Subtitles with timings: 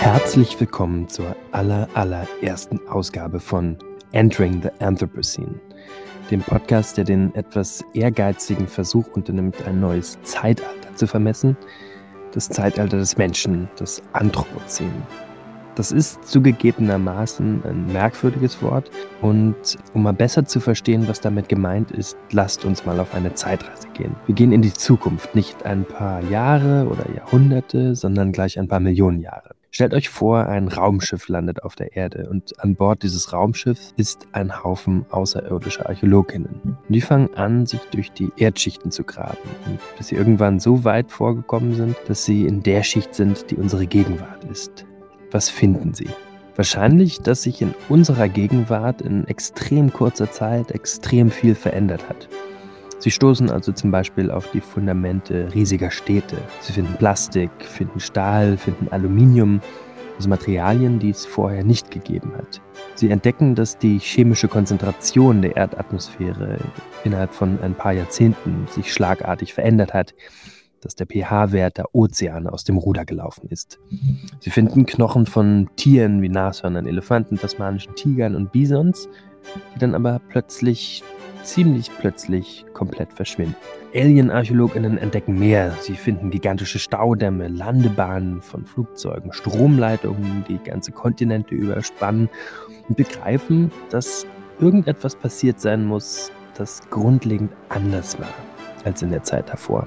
[0.00, 3.76] Herzlich willkommen zur aller, allerersten Ausgabe von
[4.12, 5.60] Entering the Anthropocene,
[6.30, 11.54] dem Podcast, der den etwas ehrgeizigen Versuch unternimmt, ein neues Zeitalter zu vermessen,
[12.32, 14.90] das Zeitalter des Menschen, das Anthropozän.
[15.74, 18.90] Das ist zugegebenermaßen ein merkwürdiges Wort
[19.20, 23.34] und um mal besser zu verstehen, was damit gemeint ist, lasst uns mal auf eine
[23.34, 24.16] Zeitreise gehen.
[24.24, 28.80] Wir gehen in die Zukunft, nicht ein paar Jahre oder Jahrhunderte, sondern gleich ein paar
[28.80, 29.59] Millionen Jahre.
[29.72, 34.26] Stellt euch vor, ein Raumschiff landet auf der Erde und an Bord dieses Raumschiffs ist
[34.32, 36.60] ein Haufen außerirdischer Archäologinnen.
[36.64, 39.38] Und die fangen an, sich durch die Erdschichten zu graben,
[39.96, 43.86] bis sie irgendwann so weit vorgekommen sind, dass sie in der Schicht sind, die unsere
[43.86, 44.86] Gegenwart ist.
[45.30, 46.08] Was finden sie?
[46.56, 52.28] Wahrscheinlich, dass sich in unserer Gegenwart in extrem kurzer Zeit extrem viel verändert hat.
[53.00, 56.36] Sie stoßen also zum Beispiel auf die Fundamente riesiger Städte.
[56.60, 59.62] Sie finden Plastik, finden Stahl, finden Aluminium,
[60.16, 62.60] also Materialien, die es vorher nicht gegeben hat.
[62.96, 66.58] Sie entdecken, dass die chemische Konzentration der Erdatmosphäre
[67.02, 70.14] innerhalb von ein paar Jahrzehnten sich schlagartig verändert hat,
[70.82, 73.78] dass der pH-Wert der Ozeane aus dem Ruder gelaufen ist.
[74.40, 79.08] Sie finden Knochen von Tieren wie Nashörnern, Elefanten, tasmanischen Tigern und Bisons,
[79.74, 81.02] die dann aber plötzlich
[81.42, 83.56] ziemlich plötzlich komplett verschwinden.
[83.94, 85.72] Alien-ArchäologInnen entdecken mehr.
[85.80, 92.28] Sie finden gigantische Staudämme, Landebahnen von Flugzeugen, Stromleitungen, die ganze Kontinente überspannen
[92.88, 94.26] und begreifen, dass
[94.60, 98.28] irgendetwas passiert sein muss, das grundlegend anders war
[98.84, 99.86] als in der Zeit davor.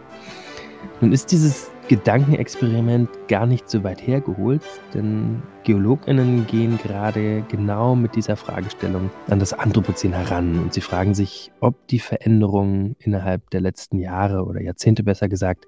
[1.02, 8.16] Nun ist dieses Gedankenexperiment gar nicht so weit hergeholt, denn Geologinnen gehen gerade genau mit
[8.16, 13.62] dieser Fragestellung an das Anthropozän heran und sie fragen sich, ob die Veränderungen innerhalb der
[13.62, 15.66] letzten Jahre oder Jahrzehnte besser gesagt,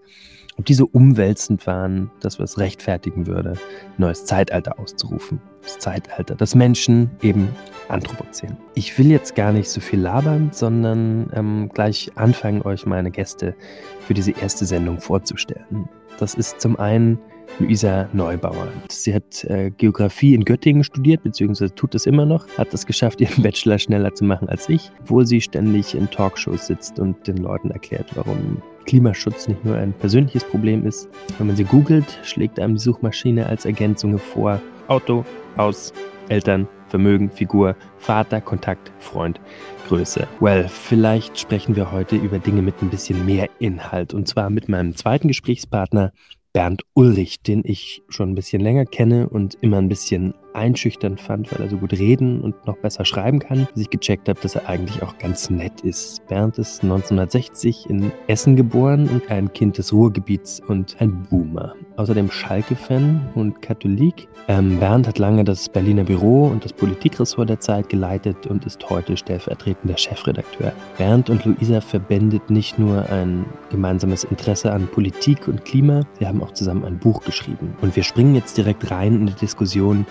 [0.58, 3.54] ob diese umwälzend waren, dass was rechtfertigen würde,
[3.98, 5.42] neues Zeitalter auszurufen.
[5.64, 7.50] Das Zeitalter des Menschen, eben
[7.90, 8.56] Anthropozän.
[8.74, 13.56] Ich will jetzt gar nicht so viel labern, sondern ähm, gleich anfangen, euch meine Gäste
[14.08, 15.90] für diese erste Sendung vorzustellen.
[16.20, 17.20] Das ist zum einen
[17.60, 18.68] Luisa Neubauer.
[18.90, 23.22] Sie hat äh, Geografie in Göttingen studiert, beziehungsweise tut es immer noch, hat es geschafft,
[23.22, 27.38] ihren Bachelor schneller zu machen als ich, obwohl sie ständig in Talkshows sitzt und den
[27.38, 31.10] Leuten erklärt, warum Klimaschutz nicht nur ein persönliches Problem ist.
[31.38, 35.26] Wenn man sie googelt, schlägt einem die Suchmaschine als Ergänzung vor Auto,
[35.58, 35.94] Haus,
[36.30, 39.40] Eltern, Vermögen, Figur, Vater, Kontakt, Freund,
[39.88, 40.28] Größe.
[40.40, 44.70] Well, vielleicht sprechen wir heute über Dinge mit ein bisschen mehr Inhalt und zwar mit
[44.70, 46.12] meinem zweiten Gesprächspartner
[46.56, 51.52] Bernd Ulrich, den ich schon ein bisschen länger kenne und immer ein bisschen einschüchternd fand,
[51.52, 54.56] weil er so gut reden und noch besser schreiben kann, bis ich gecheckt habe, dass
[54.56, 56.26] er eigentlich auch ganz nett ist.
[56.28, 61.76] Bernd ist 1960 in Essen geboren und ein Kind des Ruhrgebiets und ein Boomer.
[61.98, 64.28] Außerdem Schalke-Fan und Katholik.
[64.48, 68.90] Ähm, Bernd hat lange das Berliner Büro und das Politikressort der Zeit geleitet und ist
[68.90, 70.74] heute stellvertretender Chefredakteur.
[70.98, 76.44] Bernd und Luisa verbindet nicht nur ein gemeinsames Interesse an Politik und Klima, sie haben
[76.44, 77.76] auch zusammen ein Buch geschrieben.
[77.82, 80.06] Und wir springen jetzt direkt rein in die Diskussion,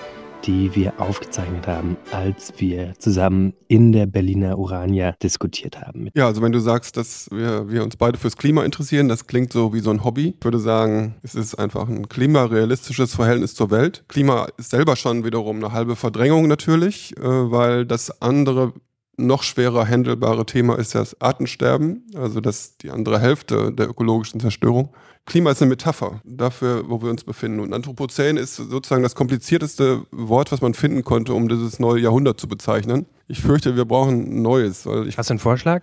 [0.44, 6.09] die wir aufgezeichnet haben, als wir zusammen in der Berliner Urania diskutiert haben.
[6.15, 9.53] Ja, also wenn du sagst, dass wir, wir uns beide fürs Klima interessieren, das klingt
[9.53, 10.34] so wie so ein Hobby.
[10.38, 14.04] Ich würde sagen, es ist einfach ein klimarealistisches Verhältnis zur Welt.
[14.09, 18.72] Klima ist selber schon wiederum eine halbe Verdrängung natürlich, äh, weil das andere
[19.16, 24.91] noch schwerer handelbare Thema ist das Artensterben, also das die andere Hälfte der ökologischen Zerstörung.
[25.27, 27.61] Klima ist eine Metapher dafür, wo wir uns befinden.
[27.61, 32.39] Und Anthropozän ist sozusagen das komplizierteste Wort, was man finden konnte, um dieses neue Jahrhundert
[32.39, 33.07] zu bezeichnen.
[33.27, 34.85] Ich fürchte, wir brauchen ein neues.
[34.87, 35.83] Weil ich Hast du einen Vorschlag?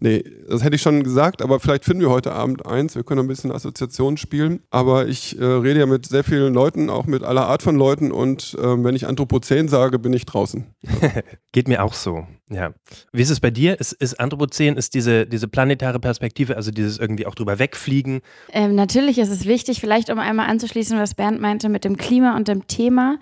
[0.00, 2.96] Nee, das hätte ich schon gesagt, aber vielleicht finden wir heute Abend eins.
[2.96, 4.60] Wir können ein bisschen Assoziationen spielen.
[4.70, 8.10] Aber ich äh, rede ja mit sehr vielen Leuten, auch mit aller Art von Leuten.
[8.10, 10.66] Und äh, wenn ich Anthropozän sage, bin ich draußen.
[11.52, 12.72] Geht mir auch so, ja.
[13.12, 13.78] Wie ist es bei dir?
[13.78, 18.20] Ist, ist Anthropozän, ist diese, diese planetare Perspektive, also dieses irgendwie auch drüber wegfliegen?
[18.52, 22.36] Ähm, natürlich ist es wichtig, vielleicht um einmal anzuschließen, was Bernd meinte mit dem Klima
[22.36, 23.18] und dem Thema.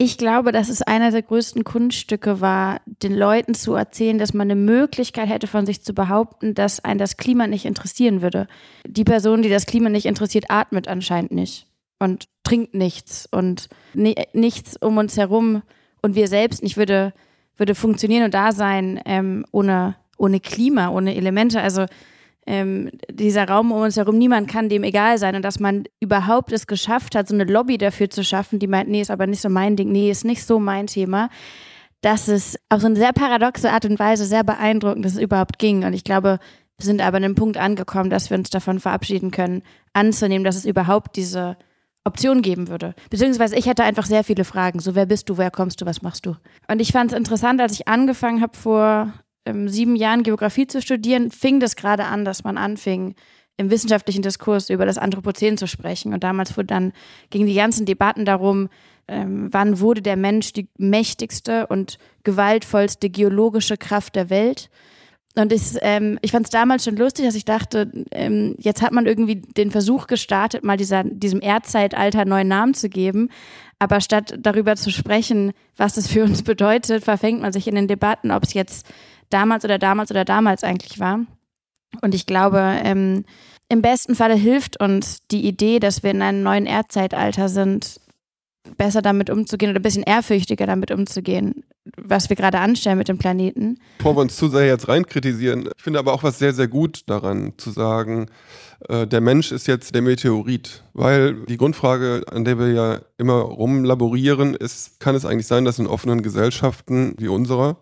[0.00, 4.48] Ich glaube, dass es einer der größten Kunststücke war, den Leuten zu erzählen, dass man
[4.48, 8.46] eine Möglichkeit hätte, von sich zu behaupten, dass ein das Klima nicht interessieren würde.
[8.86, 11.66] Die Person, die das Klima nicht interessiert, atmet anscheinend nicht
[11.98, 15.62] und trinkt nichts und nichts um uns herum
[16.00, 17.12] und wir selbst nicht würde,
[17.56, 21.60] würde funktionieren und da sein ähm, ohne, ohne Klima, ohne Elemente.
[21.60, 21.86] Also
[22.48, 26.50] ähm, dieser Raum um uns herum, niemand kann dem egal sein und dass man überhaupt
[26.50, 29.42] es geschafft hat, so eine Lobby dafür zu schaffen, die meint, nee, ist aber nicht
[29.42, 31.28] so mein Ding, nee, ist nicht so mein Thema,
[32.00, 35.58] dass es auf so eine sehr paradoxe Art und Weise sehr beeindruckend, dass es überhaupt
[35.58, 35.84] ging.
[35.84, 36.38] Und ich glaube,
[36.78, 39.62] wir sind aber an einem Punkt angekommen, dass wir uns davon verabschieden können,
[39.92, 41.58] anzunehmen, dass es überhaupt diese
[42.04, 42.94] Option geben würde.
[43.10, 44.78] Beziehungsweise ich hätte einfach sehr viele Fragen.
[44.78, 46.36] So, wer bist du, wer kommst du, was machst du?
[46.66, 49.12] Und ich fand es interessant, als ich angefangen habe, vor
[49.48, 53.14] ähm, sieben Jahren Geografie zu studieren, fing das gerade an, dass man anfing,
[53.58, 56.14] im wissenschaftlichen Diskurs über das Anthropozän zu sprechen.
[56.14, 56.92] Und damals wurde dann,
[57.30, 58.68] gingen die ganzen Debatten darum,
[59.08, 64.70] ähm, wann wurde der Mensch die mächtigste und gewaltvollste geologische Kraft der Welt.
[65.34, 68.92] Und ich, ähm, ich fand es damals schon lustig, dass ich dachte, ähm, jetzt hat
[68.92, 73.28] man irgendwie den Versuch gestartet, mal dieser, diesem Erdzeitalter einen neuen Namen zu geben.
[73.80, 77.88] Aber statt darüber zu sprechen, was das für uns bedeutet, verfängt man sich in den
[77.88, 78.86] Debatten, ob es jetzt
[79.30, 81.20] damals oder damals oder damals eigentlich war.
[82.02, 83.24] Und ich glaube, ähm,
[83.68, 88.00] im besten Falle hilft uns die Idee, dass wir in einem neuen Erdzeitalter sind,
[88.76, 91.64] besser damit umzugehen oder ein bisschen ehrfürchtiger damit umzugehen,
[91.96, 93.78] was wir gerade anstellen mit dem Planeten.
[93.98, 96.68] Bevor wir uns zu sehr jetzt rein kritisieren, ich finde aber auch was sehr, sehr
[96.68, 98.26] gut daran zu sagen,
[98.88, 100.84] äh, der Mensch ist jetzt der Meteorit.
[100.92, 105.78] Weil die Grundfrage, an der wir ja immer rumlaborieren, ist, kann es eigentlich sein, dass
[105.78, 107.78] in offenen Gesellschaften wie unserer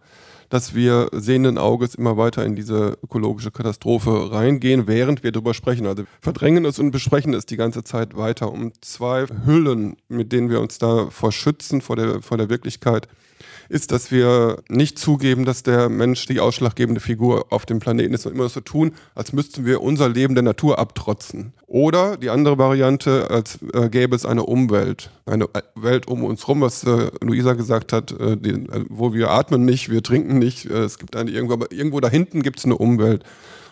[0.48, 5.86] dass wir sehenden Auges immer weiter in diese ökologische Katastrophe reingehen, während wir darüber sprechen.
[5.86, 10.50] Also verdrängen es und besprechen es die ganze Zeit weiter, um zwei Hüllen, mit denen
[10.50, 13.08] wir uns da vor schützen, vor der, vor der Wirklichkeit
[13.68, 18.26] ist, dass wir nicht zugeben, dass der Mensch die ausschlaggebende Figur auf dem Planeten ist
[18.26, 21.52] und immer so tun, als müssten wir unser Leben der Natur abtrotzen.
[21.66, 26.60] Oder die andere Variante, als äh, gäbe es eine Umwelt, eine Welt um uns rum,
[26.60, 30.66] was äh, Luisa gesagt hat, äh, die, äh, wo wir atmen nicht, wir trinken nicht,
[30.66, 33.24] äh, es gibt eine irgendwo, aber irgendwo da hinten gibt es eine Umwelt.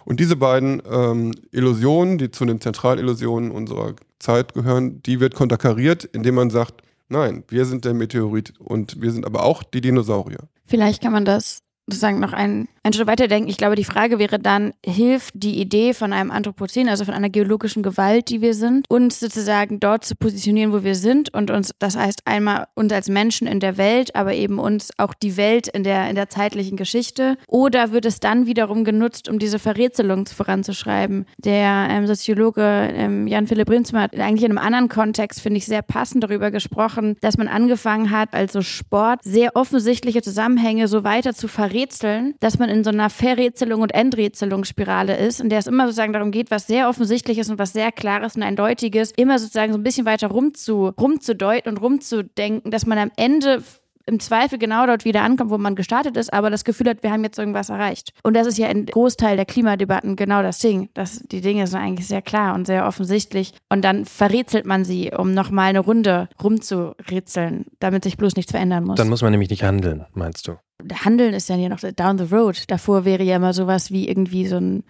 [0.05, 6.05] Und diese beiden ähm, Illusionen, die zu den Zentralillusionen unserer Zeit gehören, die wird konterkariert,
[6.05, 10.49] indem man sagt, Nein, wir sind der Meteorit und wir sind aber auch die Dinosaurier.
[10.67, 13.49] Vielleicht kann man das sozusagen noch einen, einen Schritt weiter denken.
[13.49, 17.31] Ich glaube, die Frage wäre dann, hilft die Idee von einem Anthropozän, also von einer
[17.31, 21.73] geologischen Gewalt, die wir sind, uns sozusagen dort zu positionieren, wo wir sind und uns,
[21.79, 25.69] das heißt einmal uns als Menschen in der Welt, aber eben uns auch die Welt
[25.69, 27.37] in der, in der zeitlichen Geschichte.
[27.49, 31.27] Oder wird es dann wiederum genutzt, um diese Verrätselung voranzuschreiben?
[31.39, 35.83] Der ähm, Soziologe ähm, Jan-Philipp Rinsmer hat eigentlich in einem anderen Kontext, finde ich, sehr
[35.83, 41.49] passend darüber gesprochen, dass man angefangen hat, also Sport sehr offensichtliche Zusammenhänge so weiter zu
[41.49, 45.85] verrätseln, Rätseln, dass man in so einer Verrätselung und Endrätselungsspirale ist, in der es immer
[45.85, 49.73] sozusagen darum geht, was sehr offensichtlich ist und was sehr klares und eindeutiges, immer sozusagen
[49.73, 53.63] so ein bisschen weiter rumzu, rumzudeuten und rumzudenken, dass man am Ende
[54.07, 57.11] im Zweifel genau dort wieder ankommt, wo man gestartet ist, aber das Gefühl hat, wir
[57.11, 58.13] haben jetzt irgendwas erreicht.
[58.23, 60.91] Und das ist ja ein Großteil der Klimadebatten genau das Ding.
[60.95, 63.53] Dass die Dinge sind eigentlich sehr klar und sehr offensichtlich.
[63.69, 68.85] Und dann verrätselt man sie, um nochmal eine Runde rumzurätseln, damit sich bloß nichts verändern
[68.85, 68.97] muss.
[68.97, 70.57] Dann muss man nämlich nicht handeln, meinst du?
[71.05, 72.65] Handeln ist ja noch down the road.
[72.69, 74.85] Davor wäre ja immer sowas wie irgendwie so ein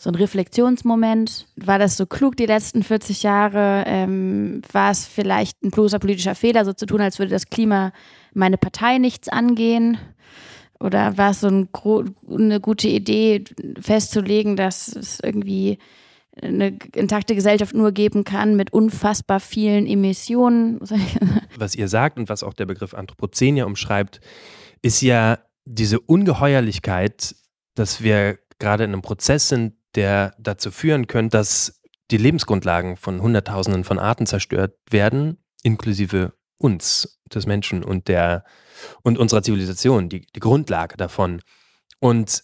[0.00, 1.46] so ein Reflexionsmoment.
[1.56, 3.84] War das so klug die letzten 40 Jahre?
[3.86, 7.92] Ähm, war es vielleicht ein bloßer politischer Fehler, so zu tun, als würde das Klima
[8.34, 9.98] meine Partei nichts angehen?
[10.78, 11.68] Oder war es so ein
[12.28, 13.44] eine gute Idee,
[13.80, 15.78] festzulegen, dass es irgendwie
[16.40, 20.80] eine intakte Gesellschaft nur geben kann mit unfassbar vielen Emissionen?
[21.56, 24.20] Was ihr sagt und was auch der Begriff Anthropozän ja umschreibt,
[24.80, 27.34] ist ja diese Ungeheuerlichkeit,
[27.74, 33.20] dass wir gerade in einem Prozess sind, der dazu führen könnte, dass die Lebensgrundlagen von
[33.20, 38.44] Hunderttausenden von Arten zerstört werden, inklusive uns, des Menschen und der
[39.02, 41.40] und unserer Zivilisation, die, die Grundlage davon.
[41.98, 42.42] Und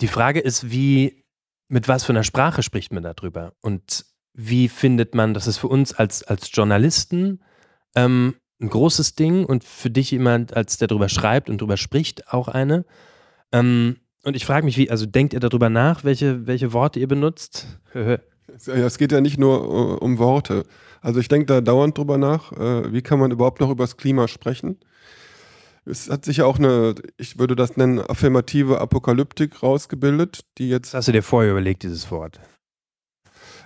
[0.00, 1.24] die Frage ist, wie,
[1.68, 3.52] mit was für einer Sprache spricht man darüber?
[3.60, 7.42] Und wie findet man, das ist für uns als, als Journalisten
[7.94, 12.32] ähm, ein großes Ding und für dich jemand, als der darüber schreibt und darüber spricht,
[12.32, 12.84] auch eine.
[13.52, 17.08] Ähm, und ich frage mich, wie, also denkt ihr darüber nach, welche, welche Worte ihr
[17.08, 17.66] benutzt?
[18.66, 20.64] es geht ja nicht nur uh, um Worte.
[21.00, 23.96] Also ich denke da dauernd drüber nach, uh, wie kann man überhaupt noch über das
[23.96, 24.78] Klima sprechen?
[25.84, 30.88] Es hat sich ja auch eine, ich würde das nennen, affirmative Apokalyptik rausgebildet, die jetzt.
[30.88, 32.40] Das hast du dir vorher überlegt, dieses Wort?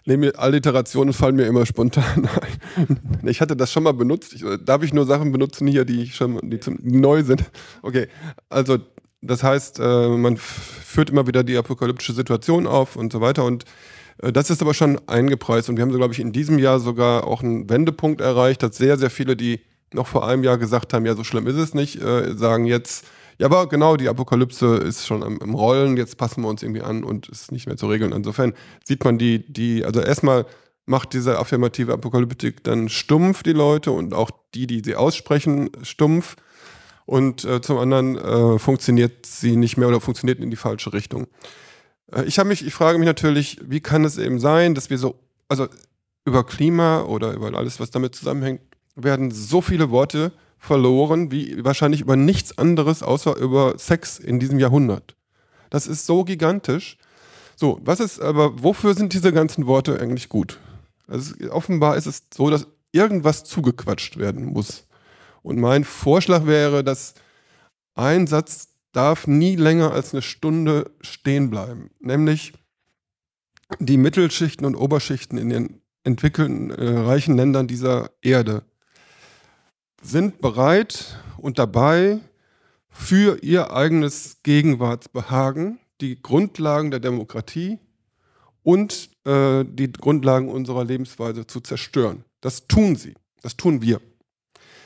[0.05, 2.29] Nee, Alliterationen fallen mir immer spontan
[2.77, 3.29] ein.
[3.29, 4.35] Ich hatte das schon mal benutzt.
[4.35, 7.45] Ich, darf ich nur Sachen benutzen hier, die schon die, zum, die neu sind?
[7.83, 8.09] Okay,
[8.49, 8.79] also
[9.21, 13.45] das heißt, äh, man führt immer wieder die apokalyptische Situation auf und so weiter.
[13.45, 13.67] Und äh,
[14.31, 15.69] das ist aber schon eingepreist.
[15.69, 18.77] Und wir haben, so, glaube ich, in diesem Jahr sogar auch einen Wendepunkt erreicht, dass
[18.77, 19.61] sehr, sehr viele, die
[19.93, 23.05] noch vor einem Jahr gesagt haben, ja, so schlimm ist es nicht, äh, sagen jetzt,
[23.39, 26.83] ja, aber genau, die Apokalypse ist schon im, im, Rollen, jetzt passen wir uns irgendwie
[26.83, 28.13] an und ist nicht mehr zu regeln.
[28.13, 28.53] Insofern
[28.85, 30.47] sieht man die, die, also erstmal
[30.87, 36.37] macht diese affirmative Apokalyptik dann stumpf die Leute und auch die, die sie aussprechen, stumpf
[37.07, 41.27] und äh, zum anderen äh, funktioniert sie nicht mehr oder funktioniert in die falsche Richtung.
[42.15, 44.99] Äh, ich habe mich, ich frage mich natürlich, wie kann es eben sein, dass wir
[44.99, 45.69] so, also
[46.25, 48.61] über Klima oder über alles, was damit zusammenhängt,
[48.95, 54.61] werden so viele Worte verloren wie wahrscheinlich über nichts anderes außer über Sex in diesem
[54.61, 55.17] Jahrhundert.
[55.71, 56.99] Das ist so gigantisch.
[57.57, 60.59] So, was ist aber, wofür sind diese ganzen Worte eigentlich gut?
[61.09, 64.87] Also offenbar ist es so, dass irgendwas zugequatscht werden muss.
[65.43, 67.15] Und mein Vorschlag wäre, dass
[67.95, 71.91] ein Satz darf nie länger als eine Stunde stehen bleiben.
[72.01, 72.53] Nämlich
[73.79, 78.65] die Mittelschichten und Oberschichten in den entwickelten, äh, reichen Ländern dieser Erde
[80.03, 82.21] sind bereit und dabei,
[82.95, 87.79] für ihr eigenes Gegenwartsbehagen die Grundlagen der Demokratie
[88.63, 92.25] und äh, die Grundlagen unserer Lebensweise zu zerstören.
[92.43, 93.15] Das tun sie.
[93.41, 94.01] Das tun wir.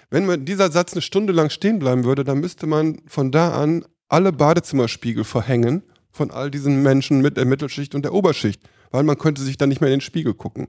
[0.09, 3.85] Wenn dieser Satz eine Stunde lang stehen bleiben würde, dann müsste man von da an
[4.09, 5.83] alle Badezimmerspiegel verhängen
[6.13, 8.61] von all diesen Menschen mit der Mittelschicht und der Oberschicht,
[8.91, 10.69] weil man könnte sich dann nicht mehr in den Spiegel gucken.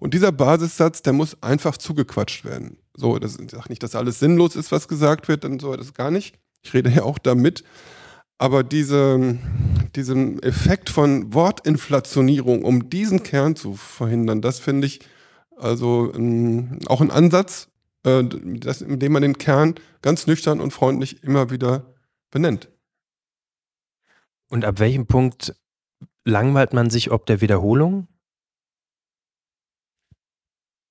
[0.00, 2.78] Und dieser Basissatz, der muss einfach zugequatscht werden.
[2.96, 5.94] So, das ich sage nicht, dass alles sinnlos ist, was gesagt wird, dann so das
[5.94, 6.34] gar nicht.
[6.62, 7.62] Ich rede ja auch damit.
[8.38, 9.38] Aber diese,
[9.94, 15.00] diesen Effekt von Wortinflationierung, um diesen Kern zu verhindern, das finde ich
[15.56, 17.68] also ähm, auch ein Ansatz,
[18.04, 21.91] äh, das, in dem man den Kern ganz nüchtern und freundlich immer wieder
[22.32, 22.68] benennt.
[24.50, 25.54] Und ab welchem Punkt
[26.24, 28.08] langweilt man sich ob der Wiederholung?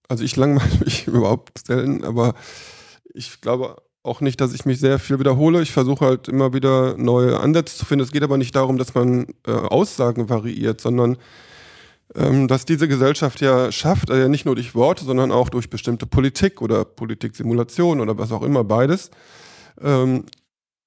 [0.08, 2.36] Also ich langweile mich überhaupt selten, aber
[3.14, 5.62] ich glaube auch nicht, dass ich mich sehr viel wiederhole.
[5.62, 8.04] Ich versuche halt immer wieder neue Ansätze zu finden.
[8.04, 11.18] Es geht aber nicht darum, dass man äh, Aussagen variiert, sondern
[12.16, 16.08] ähm, dass diese Gesellschaft ja schafft, also nicht nur durch Worte, sondern auch durch bestimmte
[16.08, 19.12] Politik oder Politiksimulation oder was auch immer, beides.
[19.80, 20.26] Ähm,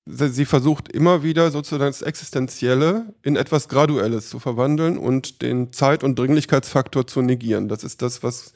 [0.06, 6.04] sie versucht immer wieder sozusagen das Existenzielle in etwas Graduelles zu verwandeln und den Zeit-
[6.04, 7.68] und Dringlichkeitsfaktor zu negieren.
[7.68, 8.52] Das ist das, was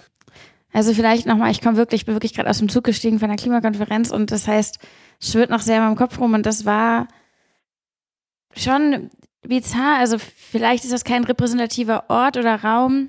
[0.72, 3.38] also vielleicht nochmal, ich komme wirklich, bin wirklich gerade aus dem Zug gestiegen von der
[3.38, 4.78] Klimakonferenz und das heißt,
[5.20, 7.08] es schwirrt noch sehr in meinem Kopf rum und das war
[8.54, 9.10] schon
[9.42, 9.98] bizarr.
[9.98, 13.08] Also vielleicht ist das kein repräsentativer Ort oder Raum.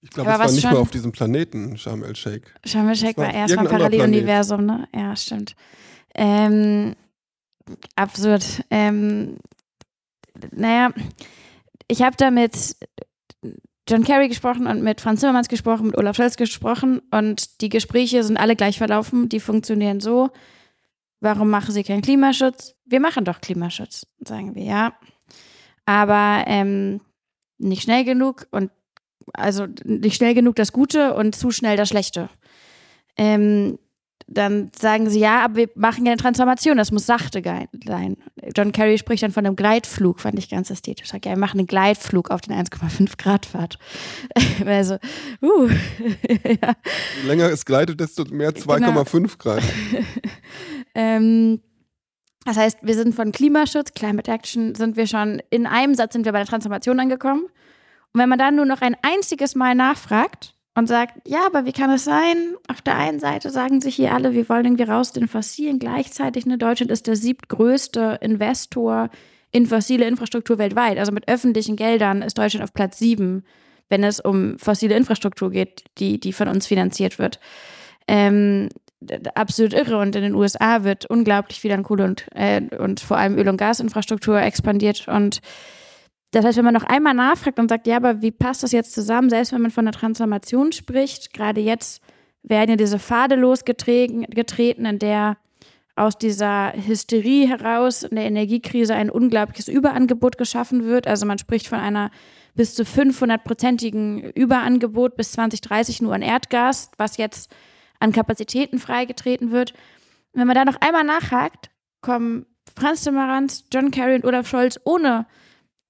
[0.00, 2.48] Ich glaube, es war nicht mal auf diesem Planeten, Sharm el-Sheikh.
[2.64, 4.88] Sharm el-Sheikh war erstmal ein Paralleluniversum, ne?
[4.94, 5.54] Ja, stimmt.
[6.14, 6.94] Ähm,
[7.96, 8.64] absurd.
[8.70, 9.38] Ähm,
[10.52, 10.92] naja,
[11.88, 12.76] ich habe damit
[13.88, 18.22] John Kerry gesprochen und mit Franz Zimmermanns gesprochen, mit Olaf Scholz gesprochen und die Gespräche
[18.22, 19.28] sind alle gleich verlaufen.
[19.28, 20.30] Die funktionieren so.
[21.20, 22.74] Warum machen Sie keinen Klimaschutz?
[22.84, 24.92] Wir machen doch Klimaschutz, sagen wir, ja.
[25.86, 27.00] Aber ähm,
[27.56, 28.70] nicht schnell genug und
[29.32, 32.28] also nicht schnell genug das Gute und zu schnell das Schlechte.
[33.16, 33.78] Ähm,
[34.30, 37.42] dann sagen sie, ja, aber wir machen ja eine Transformation, das muss sachte
[37.86, 38.16] sein.
[38.54, 41.08] John Kerry spricht dann von einem Gleitflug, fand ich ganz ästhetisch.
[41.08, 43.78] Sagt, ja, wir machen einen Gleitflug auf den 1,5 Grad Fahrt.
[44.66, 44.98] also,
[45.42, 46.74] uh, ja.
[47.22, 49.28] Je länger es gleitet, desto mehr 2,5 genau.
[49.38, 49.62] Grad.
[50.94, 51.60] ähm,
[52.44, 56.26] das heißt, wir sind von Klimaschutz, Climate Action, sind wir schon, in einem Satz sind
[56.26, 57.44] wir bei der Transformation angekommen.
[58.12, 61.72] Und wenn man dann nur noch ein einziges Mal nachfragt, und sagt, ja, aber wie
[61.72, 62.54] kann es sein?
[62.68, 65.80] Auf der einen Seite sagen sich hier alle, wir wollen irgendwie raus den Fossilen.
[65.80, 69.10] Gleichzeitig, ne, Deutschland ist der siebtgrößte Investor
[69.50, 70.98] in fossile Infrastruktur weltweit.
[70.98, 73.42] Also mit öffentlichen Geldern ist Deutschland auf Platz sieben,
[73.88, 77.40] wenn es um fossile Infrastruktur geht, die, die von uns finanziert wird.
[78.06, 78.68] Ähm,
[79.34, 79.98] absolut irre.
[79.98, 83.48] Und in den USA wird unglaublich viel an Kohle und, äh, und vor allem Öl-
[83.48, 85.08] und Gasinfrastruktur expandiert.
[85.08, 85.40] Und
[86.30, 88.92] das heißt, wenn man noch einmal nachfragt und sagt, ja, aber wie passt das jetzt
[88.92, 92.02] zusammen, selbst wenn man von der Transformation spricht, gerade jetzt
[92.42, 95.36] werden ja diese Pfade losgetreten, in der
[95.96, 101.08] aus dieser Hysterie heraus in der Energiekrise ein unglaubliches Überangebot geschaffen wird.
[101.08, 102.10] Also man spricht von einer
[102.54, 107.52] bis zu 500-prozentigen Überangebot bis 2030 nur an Erdgas, was jetzt
[107.98, 109.74] an Kapazitäten freigetreten wird.
[110.32, 111.70] Wenn man da noch einmal nachhakt,
[112.00, 115.26] kommen Franz Timmermans, John Kerry und Olaf Scholz ohne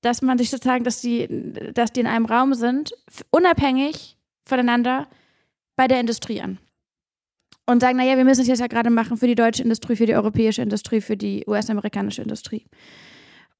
[0.00, 1.28] dass man sich sozusagen, dass die,
[1.74, 2.92] dass die in einem Raum sind,
[3.30, 5.08] unabhängig voneinander
[5.76, 6.58] bei der Industrie an.
[7.66, 10.06] Und sagen, naja, wir müssen es jetzt ja gerade machen für die deutsche Industrie, für
[10.06, 12.64] die europäische Industrie, für die US-amerikanische Industrie.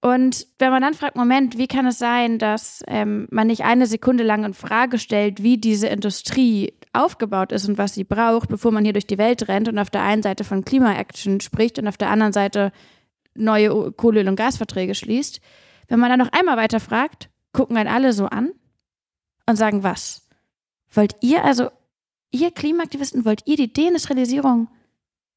[0.00, 3.86] Und wenn man dann fragt, Moment, wie kann es sein, dass ähm, man nicht eine
[3.86, 8.70] Sekunde lang in Frage stellt, wie diese Industrie aufgebaut ist und was sie braucht, bevor
[8.70, 11.88] man hier durch die Welt rennt und auf der einen Seite von Klima-Action spricht und
[11.88, 12.72] auf der anderen Seite
[13.34, 15.40] neue Kohle- und Gasverträge schließt,
[15.88, 18.52] wenn man dann noch einmal weiter fragt, gucken einen alle so an
[19.46, 20.28] und sagen, was?
[20.92, 21.70] Wollt ihr also,
[22.30, 24.68] ihr Klimaaktivisten, wollt ihr die Deindustrialisierung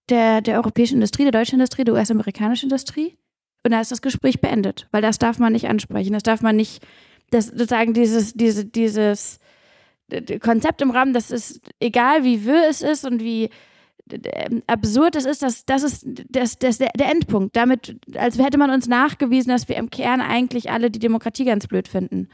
[0.10, 3.18] der, der europäischen Industrie, der deutschen Industrie, der US-amerikanischen Industrie?
[3.64, 6.14] Und da ist das Gespräch beendet, weil das darf man nicht ansprechen.
[6.14, 6.86] Das darf man nicht,
[7.30, 9.40] das sozusagen dieses, diese, dieses,
[10.42, 13.50] Konzept im Raum, das ist egal, wie wirr es ist und wie
[14.68, 17.56] absurd es ist, dass das ist das, das, der, der Endpunkt.
[17.56, 21.68] Damit, als hätte man uns nachgewiesen, dass wir im Kern eigentlich alle die Demokratie ganz
[21.68, 22.28] blöd finden.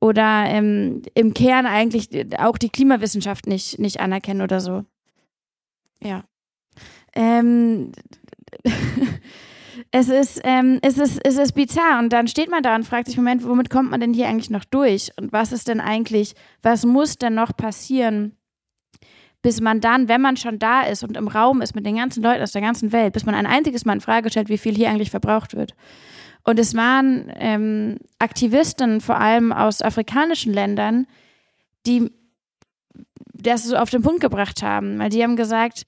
[0.00, 2.08] Oder ähm, im Kern eigentlich
[2.38, 4.84] auch die Klimawissenschaft nicht, nicht anerkennen oder so.
[6.02, 6.24] Ja.
[7.14, 7.92] Ähm,
[9.90, 11.98] es ist, ähm, es, ist, es ist bizarr.
[11.98, 14.50] Und dann steht man da und fragt sich, Moment, womit kommt man denn hier eigentlich
[14.50, 15.10] noch durch?
[15.18, 18.35] Und was ist denn eigentlich, was muss denn noch passieren,
[19.46, 22.20] bis man dann, wenn man schon da ist und im Raum ist mit den ganzen
[22.20, 24.74] Leuten aus der ganzen Welt, bis man ein einziges Mal in Frage stellt, wie viel
[24.74, 25.76] hier eigentlich verbraucht wird.
[26.42, 31.06] Und es waren ähm, Aktivisten, vor allem aus afrikanischen Ländern,
[31.86, 32.10] die
[33.34, 35.86] das so auf den Punkt gebracht haben, weil die haben gesagt,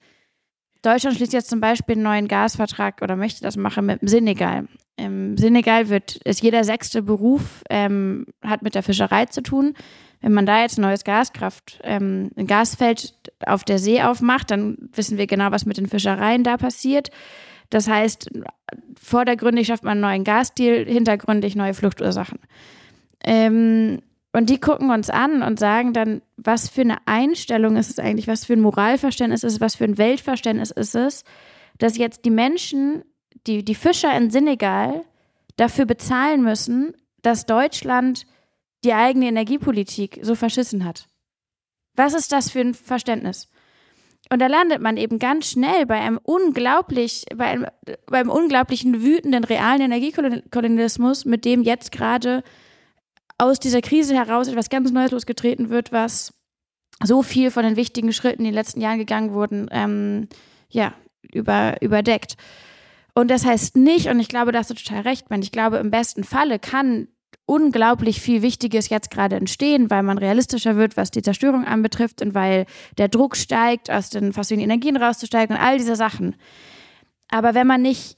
[0.81, 4.69] Deutschland schließt jetzt zum Beispiel einen neuen Gasvertrag oder möchte das machen mit dem Senegal.
[4.95, 9.73] Im Senegal wird ist jeder sechste Beruf ähm, hat mit der Fischerei zu tun.
[10.21, 14.77] Wenn man da jetzt ein neues Gaskraft, ähm, ein Gasfeld auf der See aufmacht, dann
[14.93, 17.09] wissen wir genau, was mit den Fischereien da passiert.
[17.69, 18.29] Das heißt,
[18.99, 22.39] vordergründig schafft man einen neuen Gasdeal, hintergründig neue Fluchtursachen.
[23.23, 23.99] Ähm,
[24.31, 28.27] und die gucken uns an und sagen dann, was für eine Einstellung ist es eigentlich,
[28.27, 31.23] was für ein Moralverständnis ist es, was für ein Weltverständnis ist es,
[31.79, 33.03] dass jetzt die Menschen,
[33.47, 35.03] die, die Fischer in Senegal,
[35.57, 38.25] dafür bezahlen müssen, dass Deutschland
[38.83, 41.08] die eigene Energiepolitik so verschissen hat.
[41.99, 43.49] Was ist das für ein Verständnis?
[44.31, 47.65] Und da landet man eben ganz schnell bei einem unglaublich, bei einem,
[48.05, 52.41] beim unglaublichen wütenden realen Energiekolonialismus, mit dem jetzt gerade
[53.37, 56.33] aus dieser Krise heraus etwas ganz Neues losgetreten wird, was
[57.03, 60.29] so viel von den wichtigen Schritten, die in den letzten Jahren gegangen wurden, ähm,
[60.69, 60.93] ja,
[61.33, 62.37] über, überdeckt.
[63.13, 65.77] Und das heißt nicht, und ich glaube, da hast du total recht, man, ich glaube,
[65.79, 67.09] im besten Falle kann
[67.49, 72.35] unglaublich viel Wichtiges jetzt gerade entstehen, weil man realistischer wird, was die Zerstörung anbetrifft und
[72.35, 72.67] weil
[72.99, 76.35] der Druck steigt, aus den fossilen Energien rauszusteigen und all diese Sachen.
[77.27, 78.17] Aber wenn man nicht,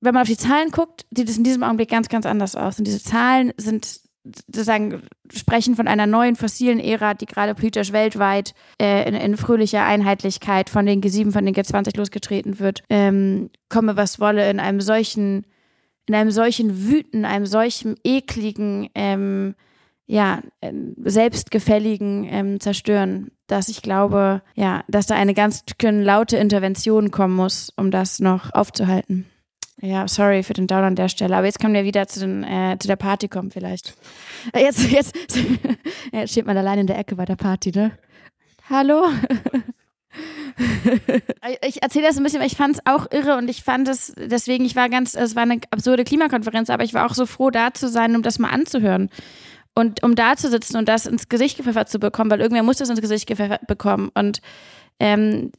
[0.00, 2.78] wenn man auf die Zahlen guckt, sieht es in diesem Augenblick ganz, ganz anders aus.
[2.78, 5.02] Und diese Zahlen sind sozusagen
[5.32, 8.52] sprechen von einer neuen fossilen Ära, die gerade politisch weltweit
[8.82, 13.96] äh, in, in, fröhlicher Einheitlichkeit von den G7, von den G20 losgetreten wird, ähm, komme
[13.96, 15.46] was wolle, in einem solchen,
[16.06, 19.54] in einem solchen Wüten, einem solchen ekligen, ähm,
[20.06, 20.72] ja, äh,
[21.04, 27.72] selbstgefälligen ähm, Zerstören, dass ich glaube, ja, dass da eine ganz laute Intervention kommen muss,
[27.76, 29.26] um das noch aufzuhalten.
[29.80, 31.36] Ja, sorry für den Down an der Stelle.
[31.36, 33.94] Aber jetzt können wir wieder zu, den, äh, zu der Party kommen vielleicht.
[34.52, 35.14] Äh, jetzt, jetzt,
[36.12, 37.92] jetzt steht man allein in der Ecke bei der Party, ne?
[38.70, 39.04] Hallo?
[41.66, 44.14] ich erzähle das ein bisschen, weil ich fand es auch irre und ich fand es,
[44.16, 47.50] deswegen, ich war ganz, es war eine absurde Klimakonferenz, aber ich war auch so froh,
[47.50, 49.10] da zu sein, um das mal anzuhören.
[49.74, 52.78] Und um da zu sitzen und das ins Gesicht gepfeffert zu bekommen, weil irgendwer muss
[52.78, 54.10] das ins Gesicht gepfeffert bekommen.
[54.14, 54.40] Und
[54.98, 55.52] ähm,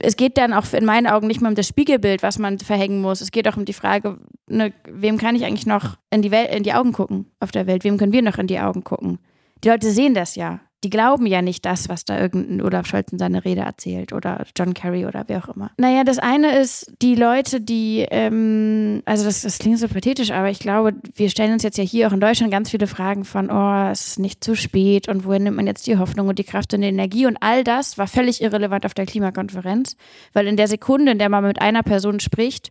[0.00, 3.00] es geht dann auch in meinen Augen nicht mehr um das Spiegelbild, was man verhängen
[3.00, 3.22] muss.
[3.22, 6.54] Es geht auch um die Frage, ne, wem kann ich eigentlich noch in die, Welt,
[6.54, 7.84] in die Augen gucken auf der Welt?
[7.84, 9.18] Wem können wir noch in die Augen gucken?
[9.62, 13.10] Die Leute sehen das ja die glauben ja nicht das, was da irgendein Olaf Scholz
[13.10, 15.70] in seiner Rede erzählt oder John Kerry oder wer auch immer.
[15.78, 20.50] Naja, das eine ist die Leute, die, ähm, also das, das klingt so pathetisch, aber
[20.50, 23.50] ich glaube, wir stellen uns jetzt ja hier auch in Deutschland ganz viele Fragen von,
[23.50, 26.44] oh, es ist nicht zu spät und wohin nimmt man jetzt die Hoffnung und die
[26.44, 29.96] Kraft und die Energie und all das war völlig irrelevant auf der Klimakonferenz,
[30.34, 32.70] weil in der Sekunde, in der man mit einer Person spricht,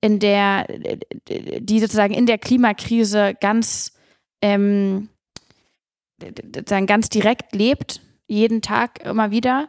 [0.00, 0.66] in der,
[1.28, 3.92] die sozusagen in der Klimakrise ganz,
[4.42, 5.08] ähm,
[6.54, 9.68] sozusagen ganz direkt lebt, jeden Tag immer wieder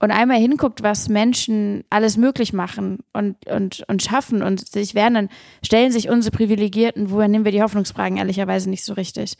[0.00, 5.14] und einmal hinguckt, was Menschen alles möglich machen und, und, und schaffen und sich werden,
[5.14, 5.28] dann
[5.62, 9.36] stellen sich unsere Privilegierten, woher nehmen wir die Hoffnungsfragen ehrlicherweise nicht so richtig.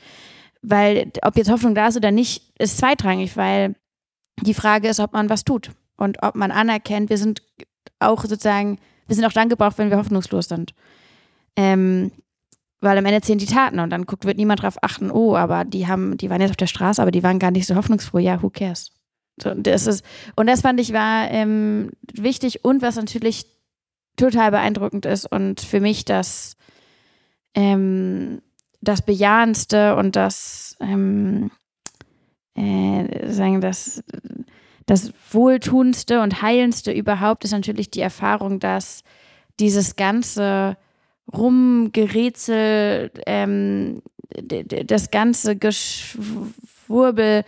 [0.61, 3.75] Weil ob jetzt Hoffnung da ist oder nicht, ist zweitrangig, weil
[4.43, 7.43] die Frage ist, ob man was tut und ob man anerkennt, wir sind
[7.99, 10.75] auch sozusagen, wir sind auch dann gebraucht, wenn wir hoffnungslos sind.
[11.57, 12.13] Ähm,
[12.81, 15.65] weil am Ende zählen die Taten und dann guckt, wird niemand drauf achten, oh, aber
[15.65, 18.19] die haben, die waren jetzt auf der Straße, aber die waren gar nicht so hoffnungsfroh,
[18.19, 18.93] ja, who cares?
[19.41, 20.05] So, das ist,
[20.37, 23.47] und das fand ich war ähm, wichtig und was natürlich
[24.17, 26.57] total beeindruckend ist und für mich das,
[27.55, 28.43] ähm,
[28.81, 31.51] das Bejahendste und das, ähm,
[32.55, 34.03] äh, sagen, das,
[34.87, 39.05] das Wohltuendste und Heilendste überhaupt ist natürlich die Erfahrung, dass
[39.59, 40.77] dieses ganze
[41.33, 47.45] Rumgerätsel, ähm, das ganze Geschwurbel,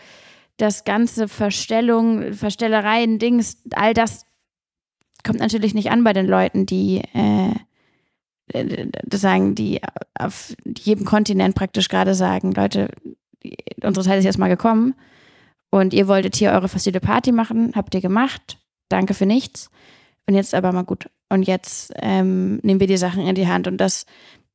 [0.56, 4.26] das ganze Verstellung, Verstellereien, Dings, all das
[5.24, 7.54] kommt natürlich nicht an bei den Leuten, die äh,
[9.12, 9.80] sagen, die
[10.18, 12.90] auf jedem Kontinent praktisch gerade sagen, Leute,
[13.82, 14.94] unsere Zeit ist jetzt mal gekommen
[15.70, 18.58] Und ihr wolltet hier eure fossile Party machen, habt ihr gemacht.
[18.88, 19.70] Danke für nichts.
[20.26, 21.08] Und jetzt aber mal gut.
[21.28, 23.66] Und jetzt ähm, nehmen wir die Sachen in die Hand.
[23.66, 24.06] Und das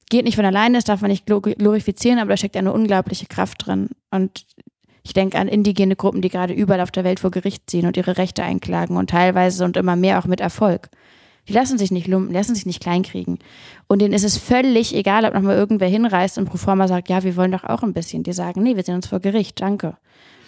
[0.09, 3.65] geht nicht von alleine, das darf man nicht glorifizieren, aber da steckt eine unglaubliche Kraft
[3.65, 3.89] drin.
[4.11, 4.45] Und
[5.03, 7.97] ich denke an indigene Gruppen, die gerade überall auf der Welt vor Gericht ziehen und
[7.97, 10.89] ihre Rechte einklagen und teilweise und immer mehr auch mit Erfolg.
[11.47, 13.39] Die lassen sich nicht lumpen, lassen sich nicht kleinkriegen.
[13.87, 17.23] Und denen ist es völlig egal, ob nochmal irgendwer hinreist und pro forma sagt, ja,
[17.23, 18.23] wir wollen doch auch ein bisschen.
[18.23, 19.97] Die sagen, nee, wir sind uns vor Gericht, danke.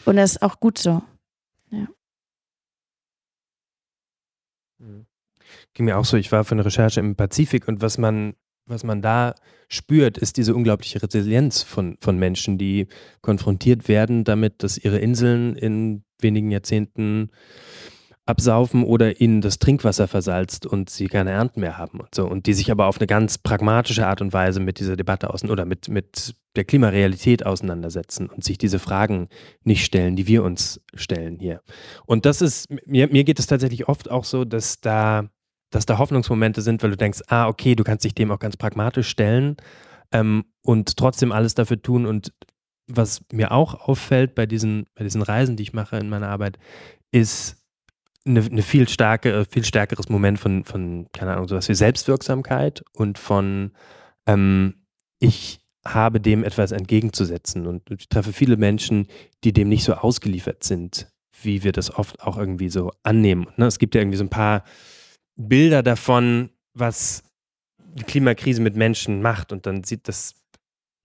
[0.05, 1.01] Und das ist auch gut so.
[1.71, 1.87] Ja.
[5.73, 8.33] Ging mir auch so, ich war für eine Recherche im Pazifik und was man,
[8.65, 9.35] was man da
[9.67, 12.87] spürt, ist diese unglaubliche Resilienz von, von Menschen, die
[13.21, 17.29] konfrontiert werden damit, dass ihre Inseln in wenigen Jahrzehnten
[18.29, 22.27] absaufen oder ihnen das Trinkwasser versalzt und sie keine Ernten mehr haben und so.
[22.27, 25.49] Und die sich aber auf eine ganz pragmatische Art und Weise mit dieser Debatte außen
[25.49, 29.29] oder mit, mit der Klimarealität auseinandersetzen und sich diese Fragen
[29.63, 31.61] nicht stellen, die wir uns stellen hier.
[32.05, 35.29] Und das ist, mir, mir geht es tatsächlich oft auch so, dass da,
[35.69, 38.57] dass da Hoffnungsmomente sind, weil du denkst, ah, okay, du kannst dich dem auch ganz
[38.57, 39.57] pragmatisch stellen
[40.11, 42.05] ähm, und trotzdem alles dafür tun.
[42.05, 42.33] Und
[42.87, 46.57] was mir auch auffällt bei diesen, bei diesen Reisen, die ich mache in meiner Arbeit,
[47.11, 47.57] ist,
[48.25, 53.17] eine, eine viel stärkere, viel stärkeres Moment von, von, keine Ahnung, sowas wie Selbstwirksamkeit und
[53.17, 53.71] von
[54.27, 54.75] ähm,
[55.19, 57.65] ich habe dem etwas entgegenzusetzen.
[57.65, 59.07] Und ich treffe viele Menschen,
[59.43, 61.07] die dem nicht so ausgeliefert sind,
[61.41, 63.47] wie wir das oft auch irgendwie so annehmen.
[63.57, 63.65] Ne?
[63.65, 64.63] Es gibt ja irgendwie so ein paar
[65.39, 67.23] Bilder davon, was
[67.77, 69.51] die Klimakrise mit Menschen macht.
[69.51, 70.35] Und dann sieht das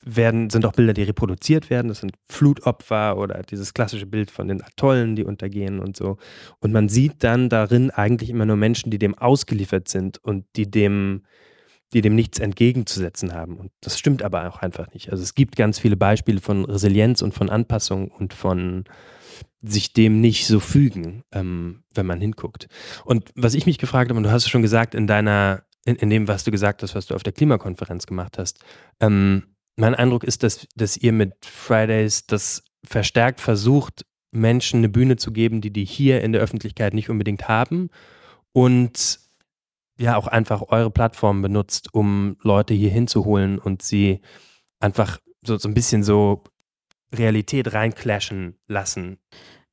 [0.05, 1.89] werden, sind auch Bilder, die reproduziert werden.
[1.89, 6.19] Das sind Flutopfer oder dieses klassische Bild von den Atollen, die untergehen und so.
[6.59, 10.71] Und man sieht dann darin eigentlich immer nur Menschen, die dem ausgeliefert sind und die
[10.71, 11.23] dem,
[11.93, 13.57] die dem nichts entgegenzusetzen haben.
[13.57, 15.11] Und das stimmt aber auch einfach nicht.
[15.11, 18.85] Also es gibt ganz viele Beispiele von Resilienz und von Anpassung und von
[19.63, 22.69] sich dem nicht so fügen, ähm, wenn man hinguckt.
[23.05, 25.97] Und was ich mich gefragt habe, und du hast es schon gesagt in deiner, in,
[25.97, 28.59] in, dem, was du gesagt hast, was du auf der Klimakonferenz gemacht hast,
[29.01, 29.45] ähm,
[29.77, 35.33] mein Eindruck ist, dass, dass ihr mit Fridays das verstärkt versucht, Menschen eine Bühne zu
[35.33, 37.91] geben, die die hier in der Öffentlichkeit nicht unbedingt haben
[38.53, 39.21] und
[39.99, 44.21] ja auch einfach eure Plattform benutzt, um Leute hier hinzuholen und sie
[44.81, 46.43] einfach so, so ein bisschen so
[47.13, 49.19] Realität reinclashen lassen.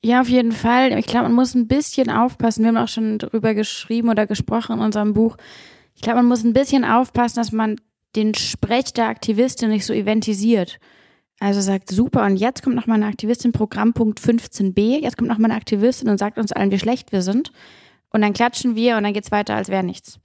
[0.04, 0.98] Ja, auf jeden Fall.
[0.98, 2.63] Ich glaube, man muss ein bisschen aufpassen.
[2.63, 5.38] Wir haben auch schon darüber geschrieben oder gesprochen in unserem Buch.
[5.96, 7.76] Ich glaube, man muss ein bisschen aufpassen, dass man
[8.15, 10.80] den Sprech der Aktivistin nicht so eventisiert.
[11.39, 15.39] Also sagt, super, und jetzt kommt noch mal eine Aktivistin, Programmpunkt 15b, jetzt kommt noch
[15.39, 17.52] mal eine Aktivistin und sagt uns allen, wie schlecht wir sind.
[18.12, 20.20] Und dann klatschen wir und dann geht es weiter, als wäre nichts.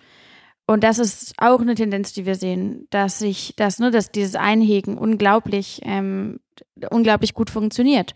[0.66, 4.34] Und das ist auch eine Tendenz, die wir sehen, dass sich, dass, ne, dass dieses
[4.34, 6.40] Einhegen unglaublich, ähm,
[6.90, 8.14] unglaublich gut funktioniert.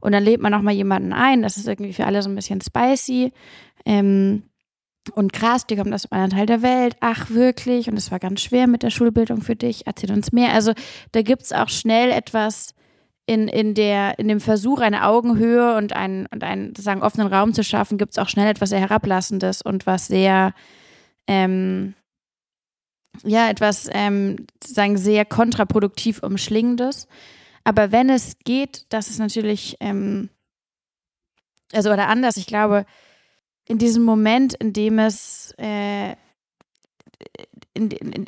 [0.00, 2.34] Und dann lädt man noch mal jemanden ein, das ist irgendwie für alle so ein
[2.34, 3.32] bisschen spicy.
[3.86, 4.42] Ähm,
[5.14, 6.96] und krass, die kommt aus einem anderen Teil der Welt.
[7.00, 7.88] Ach, wirklich?
[7.88, 9.86] Und es war ganz schwer mit der Schulbildung für dich.
[9.86, 10.52] Erzähl uns mehr.
[10.52, 10.72] Also
[11.12, 12.74] da gibt es auch schnell etwas
[13.26, 17.54] in, in, der, in dem Versuch, eine Augenhöhe und einen, und einen sozusagen offenen Raum
[17.54, 20.54] zu schaffen, gibt es auch schnell etwas sehr Herablassendes und was sehr,
[21.26, 21.94] ähm,
[23.24, 27.06] ja, etwas ähm, sozusagen sehr kontraproduktiv umschlingendes.
[27.64, 30.30] Aber wenn es geht, das ist natürlich, ähm,
[31.72, 32.84] also oder anders, ich glaube,
[33.68, 36.16] in diesem Moment, in dem es, äh,
[37.74, 38.26] in, in,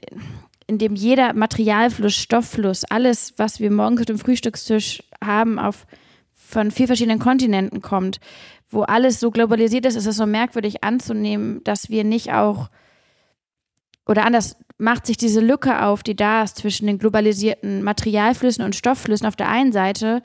[0.66, 5.86] in, dem jeder Materialfluss, Stofffluss, alles, was wir morgens auf dem Frühstückstisch haben, auf,
[6.32, 8.20] von vier verschiedenen Kontinenten kommt,
[8.70, 12.70] wo alles so globalisiert ist, ist es so merkwürdig anzunehmen, dass wir nicht auch,
[14.06, 18.74] oder anders, macht sich diese Lücke auf, die da ist zwischen den globalisierten Materialflüssen und
[18.74, 20.22] Stoffflüssen auf der einen Seite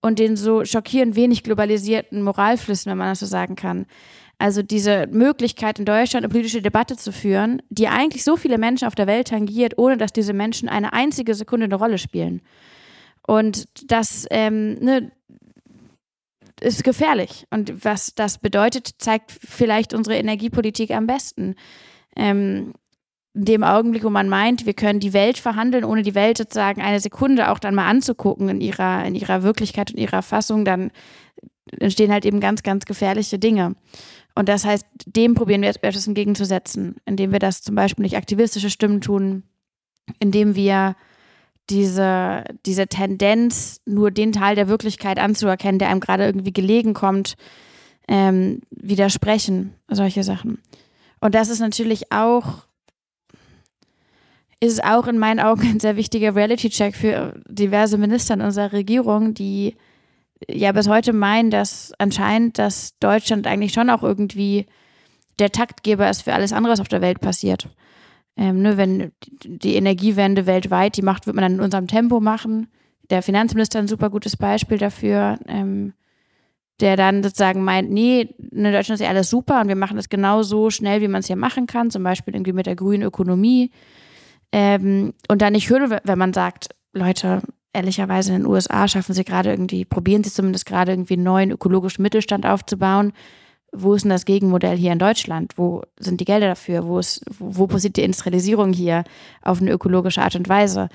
[0.00, 3.86] und den so schockierend wenig globalisierten Moralflüssen, wenn man das so sagen kann.
[4.38, 8.88] Also diese Möglichkeit in Deutschland eine politische Debatte zu führen, die eigentlich so viele Menschen
[8.88, 12.42] auf der Welt tangiert, ohne dass diese Menschen eine einzige Sekunde eine Rolle spielen.
[13.24, 15.12] Und das ähm, ne,
[16.60, 17.46] ist gefährlich.
[17.50, 21.54] Und was das bedeutet, zeigt vielleicht unsere Energiepolitik am besten.
[22.16, 22.74] Ähm,
[23.34, 26.82] in dem Augenblick, wo man meint, wir können die Welt verhandeln, ohne die Welt sozusagen
[26.82, 30.90] eine Sekunde auch dann mal anzugucken in ihrer, in ihrer Wirklichkeit und ihrer Fassung, dann
[31.78, 33.74] entstehen halt eben ganz, ganz gefährliche Dinge.
[34.34, 38.70] Und das heißt, dem probieren wir etwas entgegenzusetzen, indem wir das zum Beispiel nicht aktivistische
[38.70, 39.44] Stimmen tun,
[40.18, 40.96] indem wir
[41.70, 47.36] diese, diese Tendenz, nur den Teil der Wirklichkeit anzuerkennen, der einem gerade irgendwie gelegen kommt,
[48.08, 50.58] ähm, widersprechen, solche Sachen.
[51.20, 52.66] Und das ist natürlich auch,
[54.62, 59.34] ist auch in meinen Augen ein sehr wichtiger Reality-Check für diverse Minister in unserer Regierung,
[59.34, 59.74] die
[60.48, 64.66] ja bis heute meinen, dass anscheinend, dass Deutschland eigentlich schon auch irgendwie
[65.40, 67.68] der Taktgeber ist für alles andere, was auf der Welt passiert.
[68.36, 69.10] Ähm, ne, wenn
[69.44, 72.68] die Energiewende weltweit die macht, wird man dann in unserem Tempo machen.
[73.10, 75.92] Der Finanzminister ein super gutes Beispiel dafür, ähm,
[76.78, 80.08] der dann sozusagen meint, nee, in Deutschland ist ja alles super und wir machen das
[80.08, 83.02] genau so schnell, wie man es hier machen kann, zum Beispiel irgendwie mit der grünen
[83.02, 83.72] Ökonomie.
[84.52, 89.24] Ähm, und dann nicht hören, wenn man sagt, Leute, ehrlicherweise in den USA schaffen sie
[89.24, 93.12] gerade irgendwie, probieren sie zumindest gerade irgendwie einen neuen ökologischen Mittelstand aufzubauen.
[93.74, 95.54] Wo ist denn das Gegenmodell hier in Deutschland?
[95.56, 96.86] Wo sind die Gelder dafür?
[96.86, 99.04] Wo, ist, wo passiert die Industrialisierung hier
[99.40, 100.90] auf eine ökologische Art und Weise?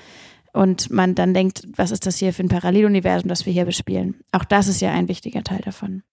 [0.53, 4.21] Und man dann denkt, was ist das hier für ein Paralleluniversum, das wir hier bespielen?
[4.31, 6.03] Auch das ist ja ein wichtiger Teil davon.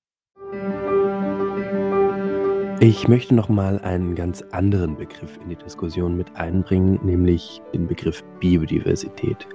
[2.81, 7.87] Ich möchte noch mal einen ganz anderen Begriff in die Diskussion mit einbringen, nämlich den
[7.87, 9.47] Begriff Biodiversität.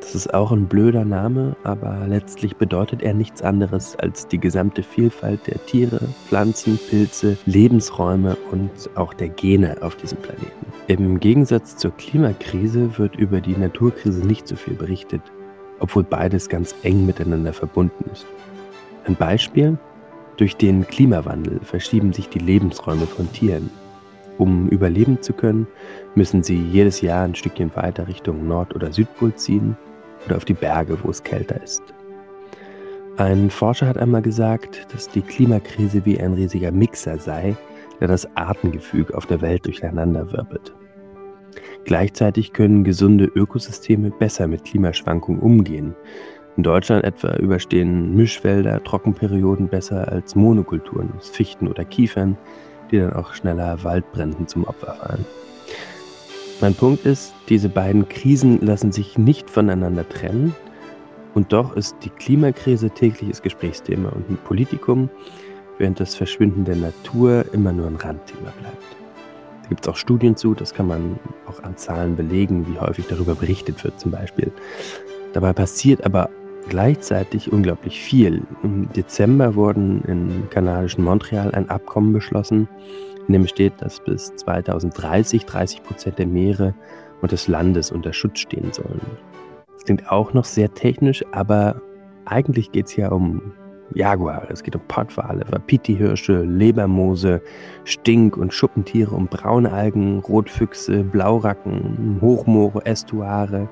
[0.00, 4.82] Das ist auch ein blöder Name, aber letztlich bedeutet er nichts anderes als die gesamte
[4.82, 10.66] Vielfalt der Tiere, Pflanzen, Pilze, Lebensräume und auch der Gene auf diesem Planeten.
[10.88, 15.22] Im Gegensatz zur Klimakrise wird über die Naturkrise nicht so viel berichtet,
[15.78, 18.26] obwohl beides ganz eng miteinander verbunden ist.
[19.04, 19.78] Ein Beispiel?
[20.42, 23.70] Durch den Klimawandel verschieben sich die Lebensräume von Tieren.
[24.38, 25.68] Um überleben zu können,
[26.16, 29.76] müssen sie jedes Jahr ein Stückchen weiter Richtung Nord- oder Südpol ziehen
[30.26, 31.84] oder auf die Berge, wo es kälter ist.
[33.18, 37.56] Ein Forscher hat einmal gesagt, dass die Klimakrise wie ein riesiger Mixer sei,
[38.00, 40.74] der das Artengefüge auf der Welt durcheinanderwirbelt.
[41.84, 45.94] Gleichzeitig können gesunde Ökosysteme besser mit Klimaschwankungen umgehen.
[46.56, 52.36] In Deutschland etwa überstehen Mischwälder Trockenperioden besser als Monokulturen aus Fichten oder Kiefern,
[52.90, 55.24] die dann auch schneller Waldbränden zum Opfer fallen.
[56.60, 60.54] Mein Punkt ist, diese beiden Krisen lassen sich nicht voneinander trennen
[61.34, 65.08] und doch ist die Klimakrise tägliches Gesprächsthema und ein Politikum,
[65.78, 68.96] während das Verschwinden der Natur immer nur ein Randthema bleibt.
[69.62, 73.06] Da gibt es auch Studien zu, das kann man auch an Zahlen belegen, wie häufig
[73.08, 74.52] darüber berichtet wird zum Beispiel.
[75.32, 76.28] Dabei passiert aber
[76.68, 78.42] gleichzeitig unglaublich viel.
[78.62, 82.68] Im Dezember wurden in kanadischen Montreal ein Abkommen beschlossen,
[83.28, 86.74] in dem steht, dass bis 2030 30 Prozent der Meere
[87.20, 89.00] und des Landes unter Schutz stehen sollen.
[89.74, 91.80] Das klingt auch noch sehr technisch, aber
[92.24, 93.52] eigentlich geht es ja um
[93.94, 97.42] Jaguare, es geht um Pottwale, Wapiti-Hirsche, Lebermoose,
[97.84, 103.68] Stink- und Schuppentiere, um Braunalgen, Rotfüchse, Blauracken, Hochmoore, Estuare,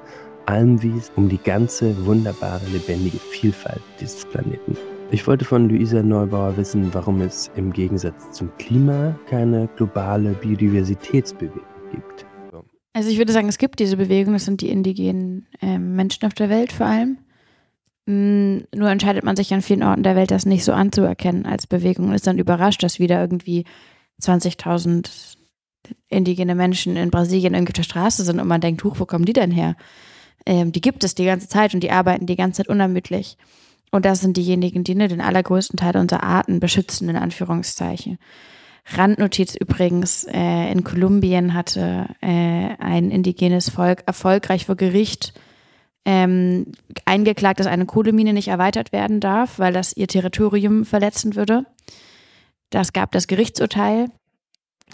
[0.51, 4.77] Almwies, um die ganze wunderbare, lebendige Vielfalt dieses Planeten.
[5.13, 11.63] Ich wollte von Luisa Neubauer wissen, warum es im Gegensatz zum Klima keine globale Biodiversitätsbewegung
[11.93, 12.27] gibt.
[12.93, 16.35] Also ich würde sagen, es gibt diese Bewegung, das sind die indigenen äh, Menschen auf
[16.35, 17.19] der Welt vor allem.
[18.07, 21.69] Mm, nur entscheidet man sich an vielen Orten der Welt, das nicht so anzuerkennen als
[21.69, 23.65] Bewegung und ist dann überrascht, dass wieder irgendwie
[24.21, 25.37] 20.000
[26.09, 29.25] indigene Menschen in Brasilien irgendwie auf der Straße sind und man denkt, huch, wo kommen
[29.25, 29.77] die denn her?
[30.47, 33.37] Ähm, die gibt es die ganze Zeit und die arbeiten die ganze Zeit unermüdlich.
[33.91, 38.19] Und das sind diejenigen, die ne, den allergrößten Teil unserer Arten beschützen, in Anführungszeichen.
[38.87, 45.35] Randnotiz übrigens, äh, in Kolumbien hatte äh, ein indigenes Volk erfolgreich vor Gericht
[46.05, 46.73] ähm,
[47.05, 51.67] eingeklagt, dass eine Kohlemine nicht erweitert werden darf, weil das ihr Territorium verletzen würde.
[52.71, 54.07] Das gab das Gerichtsurteil.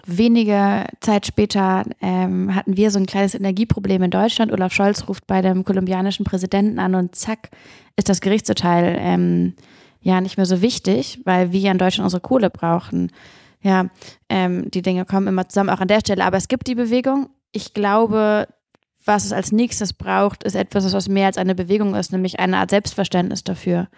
[0.08, 4.52] Wenige Zeit später ähm, hatten wir so ein kleines Energieproblem in Deutschland.
[4.52, 7.50] Olaf Scholz ruft bei dem kolumbianischen Präsidenten an und zack
[7.96, 9.54] ist das Gerichtsurteil ähm,
[10.00, 13.10] ja nicht mehr so wichtig, weil wir in Deutschland unsere Kohle brauchen.
[13.62, 13.90] Ja,
[14.28, 16.24] ähm, die Dinge kommen immer zusammen, auch an der Stelle.
[16.24, 17.28] Aber es gibt die Bewegung.
[17.50, 18.46] Ich glaube,
[19.04, 22.58] was es als nächstes braucht, ist etwas, was mehr als eine Bewegung ist, nämlich eine
[22.58, 23.88] Art Selbstverständnis dafür,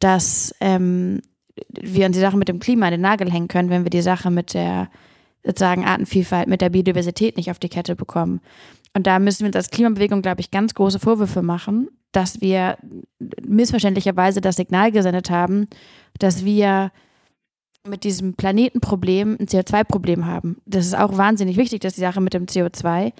[0.00, 1.22] dass ähm,
[1.70, 4.02] wir uns die Sache mit dem Klima an den Nagel hängen können, wenn wir die
[4.02, 4.88] Sache mit der
[5.46, 8.40] sozusagen Artenvielfalt, mit der Biodiversität nicht auf die Kette bekommen.
[8.94, 12.78] Und da müssen wir uns als Klimabewegung, glaube ich, ganz große Vorwürfe machen, dass wir
[13.46, 15.68] missverständlicherweise das Signal gesendet haben,
[16.18, 16.90] dass wir
[17.86, 20.56] mit diesem Planetenproblem ein CO2-Problem haben.
[20.66, 23.12] Das ist auch wahnsinnig wichtig, dass die Sache mit dem CO2.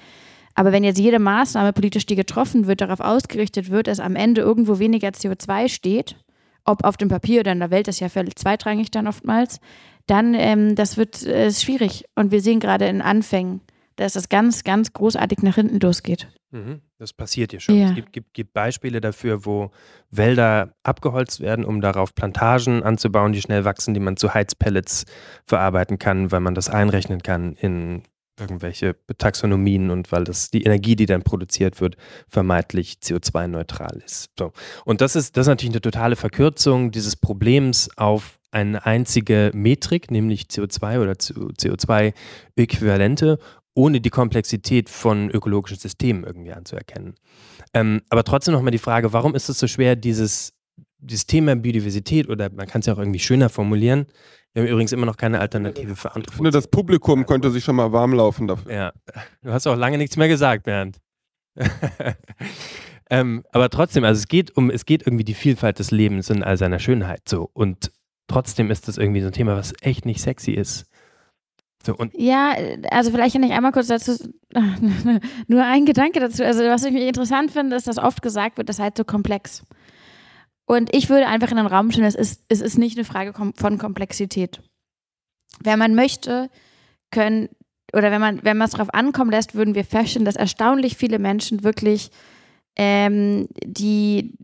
[0.55, 4.41] Aber wenn jetzt jede Maßnahme politisch, die getroffen wird, darauf ausgerichtet wird, dass am Ende
[4.41, 6.17] irgendwo weniger CO2 steht,
[6.65, 9.61] ob auf dem Papier oder in der Welt, das ist ja völlig zweitrangig dann oftmals,
[10.07, 12.05] dann ähm, das wird äh, schwierig.
[12.15, 13.61] Und wir sehen gerade in Anfängen,
[13.97, 16.29] dass das ganz, ganz großartig nach hinten losgeht.
[16.53, 17.77] Mhm, das passiert ja schon.
[17.77, 17.89] Ja.
[17.89, 19.71] Es gibt, gibt, gibt, Beispiele dafür, wo
[20.11, 25.05] Wälder abgeholzt werden, um darauf Plantagen anzubauen, die schnell wachsen, die man zu Heizpellets
[25.45, 28.03] verarbeiten kann, weil man das einrechnen kann in
[28.39, 31.97] irgendwelche Taxonomien und weil das die Energie, die dann produziert wird,
[32.29, 34.31] vermeintlich CO2-neutral ist.
[34.39, 34.53] So.
[34.85, 40.11] Und das ist, das ist natürlich eine totale Verkürzung dieses Problems auf eine einzige Metrik,
[40.11, 43.39] nämlich CO2 oder CO2-Äquivalente,
[43.75, 47.15] ohne die Komplexität von ökologischen Systemen irgendwie anzuerkennen.
[47.75, 50.55] Ähm, aber trotzdem nochmal die Frage, warum ist es so schwer, dieses,
[50.99, 54.07] dieses Thema Biodiversität oder man kann es ja auch irgendwie schöner formulieren,
[54.57, 56.31] wir haben übrigens immer noch keine Alternative für andere.
[56.31, 58.73] Ich finde, das Publikum könnte sich schon mal warm laufen dafür.
[58.73, 58.93] Ja,
[59.43, 60.97] du hast auch lange nichts mehr gesagt, Bernd.
[63.11, 66.43] ähm, aber trotzdem, also es geht um, es geht irgendwie die Vielfalt des Lebens in
[66.43, 67.51] all seiner Schönheit so.
[67.53, 67.93] Und
[68.29, 70.87] trotzdem ist das irgendwie so ein Thema, was echt nicht sexy ist.
[71.85, 72.55] So, ja,
[72.91, 74.17] also vielleicht kann ich einmal kurz dazu,
[75.47, 76.45] nur ein Gedanke dazu.
[76.45, 79.65] Also was ich interessant finde, ist, dass oft gesagt wird, das ist halt so komplex.
[80.67, 83.33] Und ich würde einfach in den Raum stellen, es ist, es ist nicht eine Frage
[83.33, 84.61] von Komplexität.
[85.61, 86.51] Wenn man möchte,
[87.13, 87.49] können,
[87.93, 91.21] oder wenn man, wenn man es darauf ankommen lässt, würden wir feststellen, dass erstaunlich viele
[91.21, 92.11] Menschen wirklich
[92.77, 94.35] ähm, die,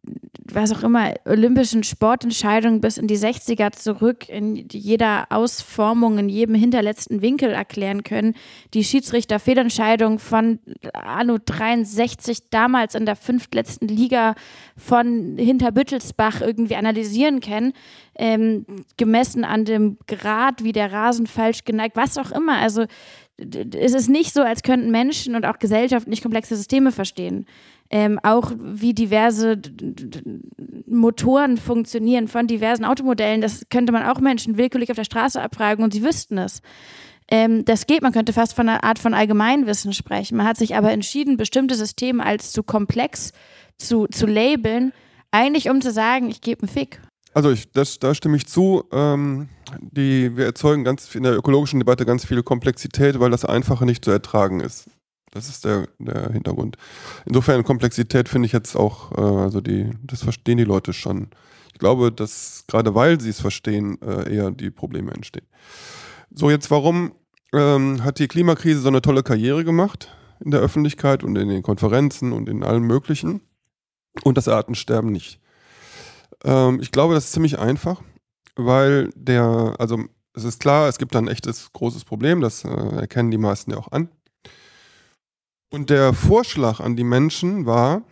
[0.50, 6.54] was auch immer, olympischen Sportentscheidungen bis in die 60er zurück in jeder Ausformung, in jedem
[6.54, 8.34] hinterletzten Winkel erklären können.
[8.72, 10.60] Die Schiedsrichter-Fehlentscheidung von
[10.94, 14.34] Anno 63 damals in der fünftletzten Liga
[14.78, 17.74] von Hinterbüttelsbach irgendwie analysieren können,
[18.16, 18.64] ähm,
[18.96, 22.58] gemessen an dem Grad, wie der Rasen falsch geneigt, was auch immer.
[22.58, 22.86] Also
[23.38, 27.46] es ist nicht so, als könnten Menschen und auch Gesellschaften nicht komplexe Systeme verstehen
[27.92, 29.60] ähm, auch wie diverse
[30.86, 33.42] Motoren funktionieren von diversen Automodellen.
[33.42, 36.62] Das könnte man auch Menschen willkürlich auf der Straße abfragen und sie wüssten es.
[37.30, 40.38] Ähm, das geht, man könnte fast von einer Art von Allgemeinwissen sprechen.
[40.38, 43.32] Man hat sich aber entschieden, bestimmte Systeme als zu komplex
[43.76, 44.92] zu, zu labeln,
[45.30, 47.00] eigentlich um zu sagen, ich gebe einen Fick.
[47.34, 48.84] Also ich, das, da stimme ich zu.
[48.90, 49.48] Ähm,
[49.80, 54.04] die, wir erzeugen ganz in der ökologischen Debatte ganz viel Komplexität, weil das Einfache nicht
[54.04, 54.88] zu ertragen ist.
[55.32, 56.76] Das ist der, der Hintergrund.
[57.24, 61.30] Insofern Komplexität finde ich jetzt auch, äh, also die, das verstehen die Leute schon.
[61.72, 65.46] Ich glaube, dass gerade weil sie es verstehen, äh, eher die Probleme entstehen.
[66.30, 67.12] So, jetzt warum
[67.54, 70.14] ähm, hat die Klimakrise so eine tolle Karriere gemacht
[70.44, 73.40] in der Öffentlichkeit und in den Konferenzen und in allem Möglichen
[74.24, 75.40] und das Artensterben nicht?
[76.44, 78.02] Ähm, ich glaube, das ist ziemlich einfach,
[78.54, 82.68] weil der, also es ist klar, es gibt da ein echtes großes Problem, das äh,
[82.68, 84.10] erkennen die meisten ja auch an.
[85.72, 88.02] Und der Vorschlag an die Menschen war,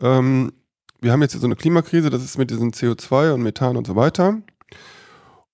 [0.00, 0.52] ähm,
[1.00, 3.88] wir haben jetzt hier so eine Klimakrise, das ist mit diesem CO2 und Methan und
[3.88, 4.40] so weiter.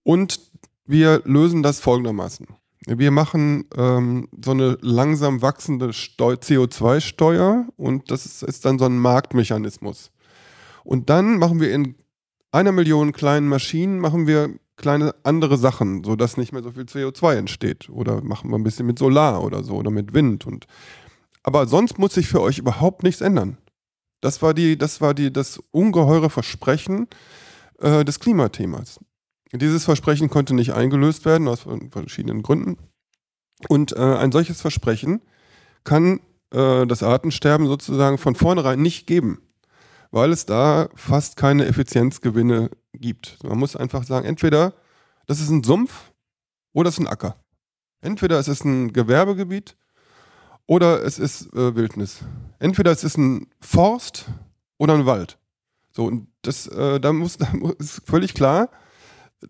[0.02, 0.40] Und
[0.84, 2.46] wir lösen das folgendermaßen.
[2.86, 8.98] Wir machen ähm, so eine langsam wachsende CO2-Steuer und das ist, ist dann so ein
[8.98, 10.10] Marktmechanismus.
[10.84, 11.94] Und dann machen wir in
[12.52, 17.36] einer Million kleinen Maschinen, machen wir kleine andere Sachen, sodass nicht mehr so viel CO2
[17.36, 17.88] entsteht.
[17.88, 20.46] Oder machen wir ein bisschen mit Solar oder so oder mit Wind.
[20.46, 20.66] Und
[21.48, 23.56] aber sonst muss sich für euch überhaupt nichts ändern.
[24.20, 27.08] Das war, die, das, war die, das ungeheure Versprechen
[27.78, 29.00] äh, des Klimathemas.
[29.54, 32.76] Dieses Versprechen konnte nicht eingelöst werden aus verschiedenen Gründen.
[33.66, 35.22] Und äh, ein solches Versprechen
[35.84, 36.20] kann
[36.52, 39.40] äh, das Artensterben sozusagen von vornherein nicht geben,
[40.10, 43.42] weil es da fast keine Effizienzgewinne gibt.
[43.42, 44.74] Man muss einfach sagen, entweder
[45.26, 46.12] das ist ein Sumpf
[46.74, 47.42] oder es ist ein Acker.
[48.02, 49.78] Entweder es ist ein Gewerbegebiet
[50.68, 52.20] oder es ist äh, Wildnis.
[52.60, 54.26] Entweder es ist ein Forst
[54.76, 55.38] oder ein Wald.
[55.90, 58.68] So, und das, äh, da muss, da ist völlig klar,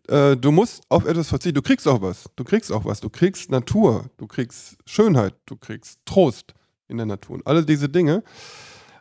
[0.06, 1.56] äh, du musst auf etwas verzichten.
[1.56, 2.30] Du kriegst auch was.
[2.36, 3.00] Du kriegst auch was.
[3.00, 4.06] Du kriegst Natur.
[4.16, 5.34] Du kriegst Schönheit.
[5.46, 6.54] Du kriegst Trost
[6.86, 7.36] in der Natur.
[7.36, 8.22] Und alle diese Dinge.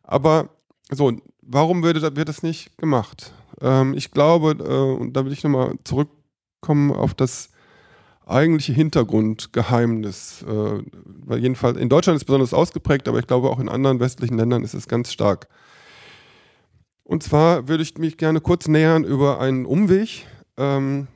[0.03, 0.49] Aber
[0.89, 3.31] so, warum wird, wird das nicht gemacht?
[3.61, 7.49] Ähm, ich glaube, äh, und da will ich nochmal zurückkommen auf das
[8.29, 10.43] eigentliche Hintergrundgeheimnis.
[10.43, 13.99] Äh, weil jedenfalls in Deutschland ist es besonders ausgeprägt, aber ich glaube auch in anderen
[13.99, 15.47] westlichen Ländern ist es ganz stark.
[17.03, 20.25] Und zwar würde ich mich gerne kurz nähern über einen Umweg.
[20.57, 21.07] Ähm,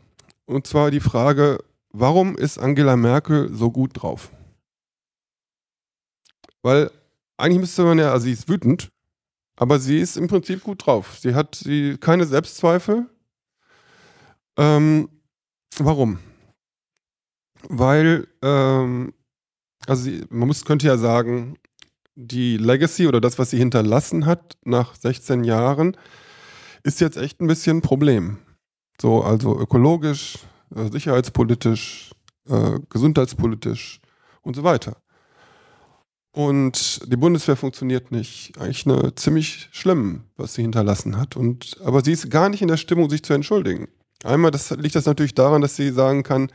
[0.46, 1.60] und zwar die Frage,
[1.92, 4.32] warum ist Angela Merkel so gut drauf?
[6.62, 6.92] Weil
[7.38, 8.90] eigentlich müsste man ja, also sie ist wütend,
[9.58, 11.18] aber sie ist im Prinzip gut drauf.
[11.20, 13.08] Sie hat sie, keine Selbstzweifel.
[14.58, 15.10] Ähm,
[15.78, 16.20] warum?
[17.70, 19.14] Weil, ähm,
[19.88, 21.58] also man muss, könnte ja sagen,
[22.16, 25.98] die Legacy oder das, was sie hinterlassen hat nach 16 Jahren,
[26.84, 28.38] ist jetzt echt ein bisschen ein Problem.
[29.00, 30.38] So, also ökologisch,
[30.76, 32.12] äh, sicherheitspolitisch,
[32.48, 34.00] äh, gesundheitspolitisch
[34.42, 34.98] und so weiter.
[36.34, 38.54] Und die Bundeswehr funktioniert nicht.
[38.58, 41.36] Eigentlich eine ziemlich schlimm, was sie hinterlassen hat.
[41.36, 43.90] Und, aber sie ist gar nicht in der Stimmung, sich zu entschuldigen.
[44.24, 46.52] Einmal das, liegt das natürlich daran, dass sie sagen kann,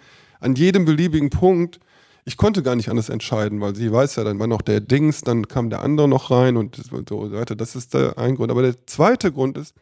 [0.47, 1.81] an jedem beliebigen Punkt
[2.29, 5.21] ich konnte gar nicht anders entscheiden, weil sie weiß ja, dann war noch der Dings,
[5.21, 7.55] dann kam der andere noch rein und so weiter.
[7.55, 8.51] Das ist der ein Grund.
[8.51, 9.77] Aber der zweite Grund ist,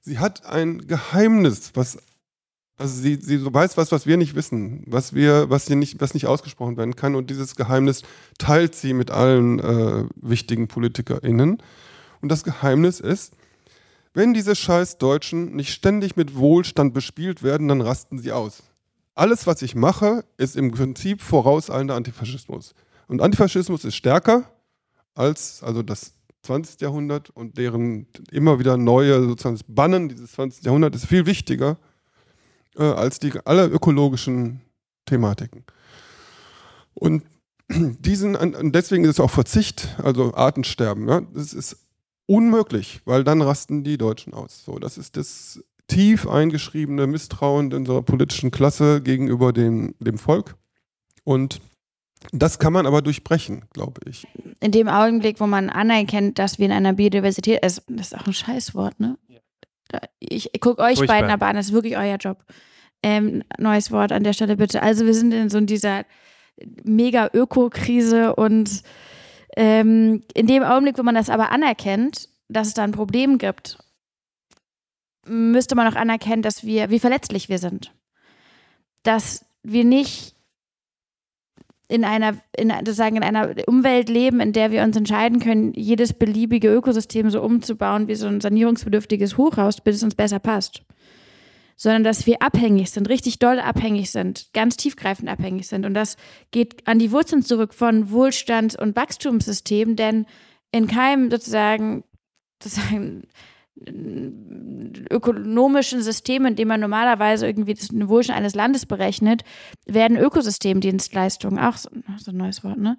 [0.00, 1.98] sie hat ein Geheimnis, was
[2.78, 6.14] also sie, sie weiß was, was wir nicht wissen, was wir, was sie nicht, was
[6.14, 7.14] nicht ausgesprochen werden kann.
[7.14, 8.02] Und dieses Geheimnis
[8.38, 11.58] teilt sie mit allen äh, wichtigen PolitikerInnen.
[12.22, 13.34] Und das Geheimnis ist,
[14.14, 18.62] wenn diese scheiß Deutschen nicht ständig mit Wohlstand bespielt werden, dann rasten sie aus.
[19.18, 22.72] Alles, was ich mache, ist im Prinzip vorauseilender Antifaschismus.
[23.08, 24.44] Und Antifaschismus ist stärker
[25.14, 26.12] als also das
[26.42, 26.80] 20.
[26.80, 30.64] Jahrhundert und deren immer wieder neue sozusagen das Bannen dieses 20.
[30.64, 31.78] Jahrhunderts ist viel wichtiger
[32.76, 34.60] äh, als die alle ökologischen
[35.04, 35.64] Thematiken.
[36.94, 37.24] Und
[37.68, 41.08] diesen, und deswegen ist es auch Verzicht, also Artensterben.
[41.08, 41.76] Ja, das ist
[42.26, 44.64] unmöglich, weil dann rasten die Deutschen aus.
[44.64, 50.56] So, das ist das tief eingeschriebene Misstrauen unserer politischen Klasse gegenüber dem, dem Volk.
[51.24, 51.60] Und
[52.32, 54.26] das kann man aber durchbrechen, glaube ich.
[54.60, 58.32] In dem Augenblick, wo man anerkennt, dass wir in einer Biodiversität, das ist auch ein
[58.32, 59.18] Scheißwort, ne?
[60.18, 61.16] Ich, ich gucke euch Furchtbar.
[61.16, 62.44] beiden aber an, das ist wirklich euer Job.
[63.02, 64.82] Ähm, neues Wort an der Stelle bitte.
[64.82, 66.04] Also wir sind in so dieser
[66.84, 68.82] mega Öko-Krise und
[69.56, 73.78] ähm, in dem Augenblick, wo man das aber anerkennt, dass es da ein Problem gibt,
[75.28, 77.92] müsste man auch anerkennen, dass wir, wie verletzlich wir sind.
[79.02, 80.34] Dass wir nicht
[81.88, 86.12] in einer, in, sozusagen in einer Umwelt leben, in der wir uns entscheiden können, jedes
[86.12, 90.82] beliebige Ökosystem so umzubauen wie so ein sanierungsbedürftiges Hochhaus, bis es uns besser passt.
[91.76, 95.86] Sondern dass wir abhängig sind, richtig doll abhängig sind, ganz tiefgreifend abhängig sind.
[95.86, 96.16] Und das
[96.50, 100.26] geht an die Wurzeln zurück von Wohlstands- und Wachstumssystemen, denn
[100.72, 102.04] in keinem sozusagen,
[102.62, 103.28] sozusagen
[105.10, 109.42] ökonomischen System, in dem man normalerweise irgendwie das Wohlstand eines Landes berechnet,
[109.86, 112.98] werden Ökosystemdienstleistungen, auch so, so ein neues Wort, ne?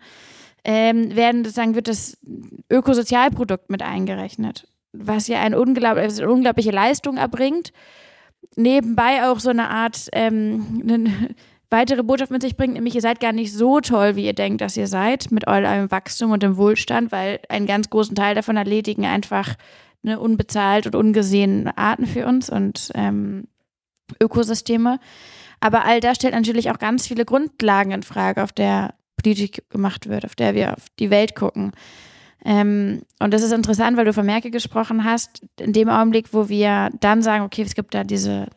[0.65, 2.17] Ähm, werden sozusagen wird das
[2.69, 7.71] Ökosozialprodukt mit eingerechnet, was ja eine, unglaublich, also eine unglaubliche Leistung erbringt,
[8.57, 11.29] nebenbei auch so eine Art ähm, eine
[11.69, 14.61] weitere Botschaft mit sich bringt, nämlich ihr seid gar nicht so toll, wie ihr denkt,
[14.61, 18.57] dass ihr seid, mit eurem Wachstum und dem Wohlstand, weil einen ganz großen Teil davon
[18.57, 19.55] erledigen einfach
[20.01, 23.47] ne, unbezahlt und ungesehen Arten für uns und ähm,
[24.21, 24.99] Ökosysteme.
[25.59, 30.07] Aber all das stellt natürlich auch ganz viele Grundlagen in Frage, auf der Politik gemacht
[30.07, 31.71] wird, auf der wir auf die Welt gucken.
[32.45, 35.45] Ähm, und das ist interessant, weil du von Merkel gesprochen hast.
[35.59, 38.47] In dem Augenblick, wo wir dann sagen, okay, es gibt da diese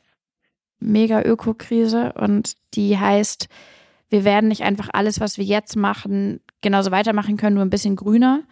[0.79, 3.49] Mega-Öko-Krise und die heißt,
[4.09, 7.97] wir werden nicht einfach alles, was wir jetzt machen, genauso weitermachen können, nur ein bisschen
[7.97, 8.43] grüner,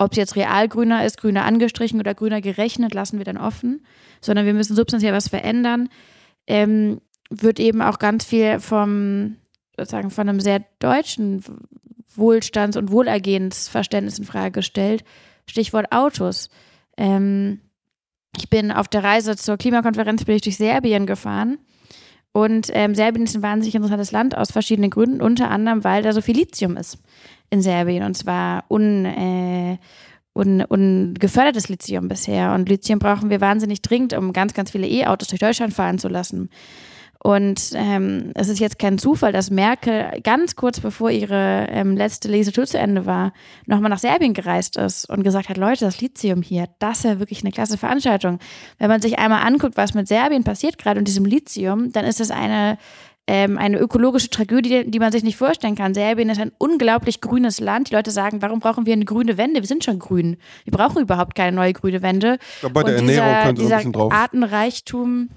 [0.00, 3.84] ob es jetzt real grüner ist, grüner angestrichen oder grüner gerechnet, lassen wir dann offen,
[4.22, 5.90] sondern wir müssen substanziell was verändern.
[6.46, 9.36] Ähm, wird eben auch ganz viel vom,
[9.76, 11.44] sozusagen von einem sehr deutschen
[12.16, 15.04] Wohlstands- und Wohlergehensverständnis in Frage gestellt.
[15.46, 16.48] Stichwort Autos.
[16.96, 17.60] Ähm,
[18.38, 21.58] ich bin auf der Reise zur Klimakonferenz bin ich durch Serbien gefahren.
[22.32, 26.12] Und ähm, Serbien ist ein wahnsinnig interessantes Land aus verschiedenen Gründen, unter anderem, weil da
[26.14, 26.98] so viel Lithium ist
[27.50, 29.78] in Serbien und zwar un, äh,
[30.34, 32.54] un, ungefördertes Lithium bisher.
[32.54, 36.08] Und Lithium brauchen wir wahnsinnig dringend, um ganz, ganz viele E-Autos durch Deutschland fahren zu
[36.08, 36.50] lassen.
[37.22, 42.28] Und ähm, es ist jetzt kein Zufall, dass Merkel ganz kurz bevor ihre ähm, letzte
[42.28, 43.34] Legislatur zu Ende war,
[43.66, 47.18] nochmal nach Serbien gereist ist und gesagt hat, Leute, das Lithium hier, das ist ja
[47.18, 48.38] wirklich eine klasse Veranstaltung.
[48.78, 52.20] Wenn man sich einmal anguckt, was mit Serbien passiert, gerade in diesem Lithium, dann ist
[52.20, 52.78] das eine
[53.32, 55.94] ähm, eine ökologische Tragödie, die man sich nicht vorstellen kann.
[55.94, 57.88] Serbien ist ein unglaublich grünes Land.
[57.88, 59.60] Die Leute sagen, warum brauchen wir eine grüne Wende?
[59.60, 60.36] Wir sind schon grün.
[60.64, 62.38] Wir brauchen überhaupt keine neue grüne Wende.
[62.54, 64.12] Ich glaube, bei der Und Ernährung dieser, könnte dieser ein bisschen drauf.
[64.12, 65.28] Artenreichtum.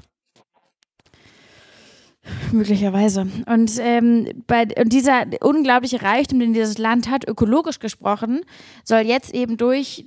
[2.52, 3.28] Möglicherweise.
[3.46, 8.42] Und, ähm, bei, und dieser unglaubliche Reichtum, den dieses Land hat, ökologisch gesprochen,
[8.84, 10.04] soll jetzt eben durch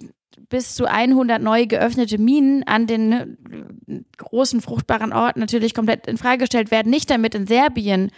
[0.48, 6.18] bis zu 100 neu geöffnete Minen an den ne, großen fruchtbaren Orten natürlich komplett in
[6.18, 6.90] Frage gestellt werden.
[6.90, 8.10] Nicht damit in Serbien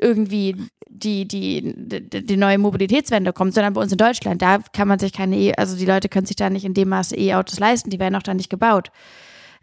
[0.00, 0.56] irgendwie
[0.88, 1.74] die, die,
[2.10, 4.42] die, neue Mobilitätswende kommt, sondern bei uns in Deutschland.
[4.42, 6.88] Da kann man sich keine, e also die Leute können sich da nicht in dem
[6.88, 8.90] Maße E-Autos leisten, die werden auch da nicht gebaut.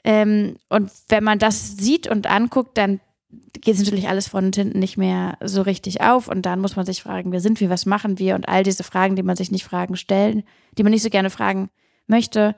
[0.03, 4.55] Ähm, und wenn man das sieht und anguckt, dann geht es natürlich alles von und
[4.55, 6.27] hinten nicht mehr so richtig auf.
[6.27, 8.35] Und dann muss man sich fragen, wer sind wir, was machen wir?
[8.35, 10.43] Und all diese Fragen, die man sich nicht fragen stellen,
[10.77, 11.69] die man nicht so gerne fragen
[12.07, 12.55] möchte,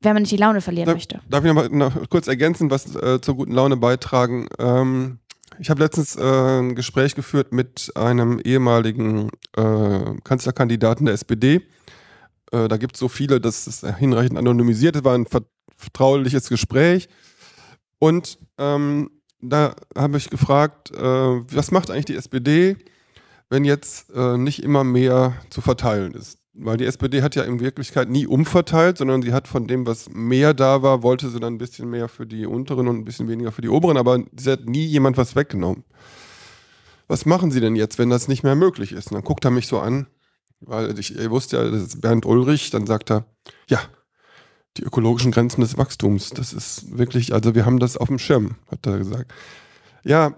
[0.00, 1.20] wenn man nicht die Laune verlieren darf, möchte.
[1.28, 4.48] Darf ich noch, mal, noch kurz ergänzen, was äh, zur guten Laune beitragen?
[4.58, 5.18] Ähm,
[5.58, 11.62] ich habe letztens äh, ein Gespräch geführt mit einem ehemaligen äh, Kanzlerkandidaten der SPD.
[12.50, 15.26] Äh, da gibt es so viele, dass es hinreichend anonymisiert war ein
[15.76, 17.08] vertrauliches Gespräch.
[17.98, 19.10] Und ähm,
[19.42, 22.76] da habe ich gefragt, äh, was macht eigentlich die SPD,
[23.50, 26.38] wenn jetzt äh, nicht immer mehr zu verteilen ist.
[26.54, 30.10] Weil die SPD hat ja in Wirklichkeit nie umverteilt, sondern sie hat von dem, was
[30.10, 33.28] mehr da war, wollte sie dann ein bisschen mehr für die unteren und ein bisschen
[33.28, 35.84] weniger für die oberen, aber sie hat nie jemand was weggenommen.
[37.08, 39.10] Was machen Sie denn jetzt, wenn das nicht mehr möglich ist?
[39.10, 40.06] Und dann guckt er mich so an,
[40.60, 43.26] weil ich, ich wusste ja, das ist Bernd Ulrich, dann sagt er,
[43.68, 43.80] ja,
[44.76, 48.56] die ökologischen Grenzen des Wachstums, das ist wirklich, also wir haben das auf dem Schirm,
[48.70, 49.32] hat er gesagt.
[50.04, 50.34] Ja,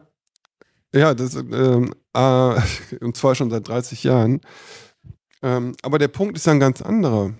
[0.95, 2.61] ja, das, ähm, äh,
[3.01, 4.41] und zwar schon seit 30 Jahren.
[5.43, 7.35] Ähm, aber der Punkt ist ja ein ganz anderer.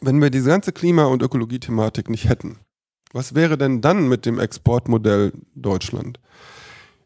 [0.00, 2.58] Wenn wir diese ganze Klima- und Ökologie-Thematik nicht hätten,
[3.12, 6.18] was wäre denn dann mit dem Exportmodell Deutschland?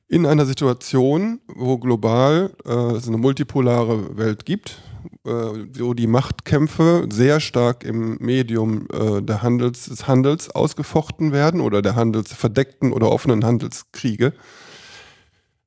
[0.08, 4.80] In einer Situation, wo global äh, es eine multipolare Welt gibt,
[5.28, 11.60] äh, wo die Machtkämpfe sehr stark im Medium äh, der Handels, des Handels ausgefochten werden
[11.60, 14.32] oder der Handels, verdeckten oder offenen Handelskriege,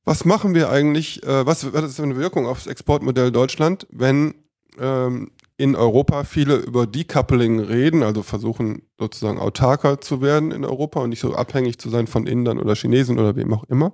[0.04, 4.34] was machen wir eigentlich, äh, was hat das für eine Wirkung aufs Exportmodell Deutschland, wenn
[4.80, 11.00] ähm, in Europa viele über Decoupling reden, also versuchen sozusagen autarker zu werden in Europa
[11.00, 13.92] und nicht so abhängig zu sein von Indern oder Chinesen oder wem auch immer.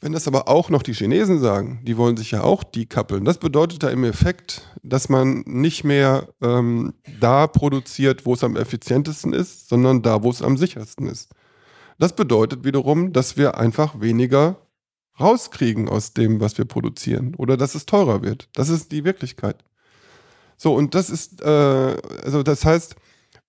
[0.00, 3.38] Wenn das aber auch noch die Chinesen sagen, die wollen sich ja auch decoupeln, das
[3.38, 9.34] bedeutet da im Effekt, dass man nicht mehr ähm, da produziert, wo es am effizientesten
[9.34, 11.32] ist, sondern da, wo es am sichersten ist.
[11.98, 14.56] Das bedeutet wiederum, dass wir einfach weniger
[15.20, 18.48] rauskriegen aus dem, was wir produzieren oder dass es teurer wird.
[18.54, 19.62] Das ist die Wirklichkeit.
[20.56, 21.46] So, und das ist, äh,
[22.24, 22.96] also das heißt,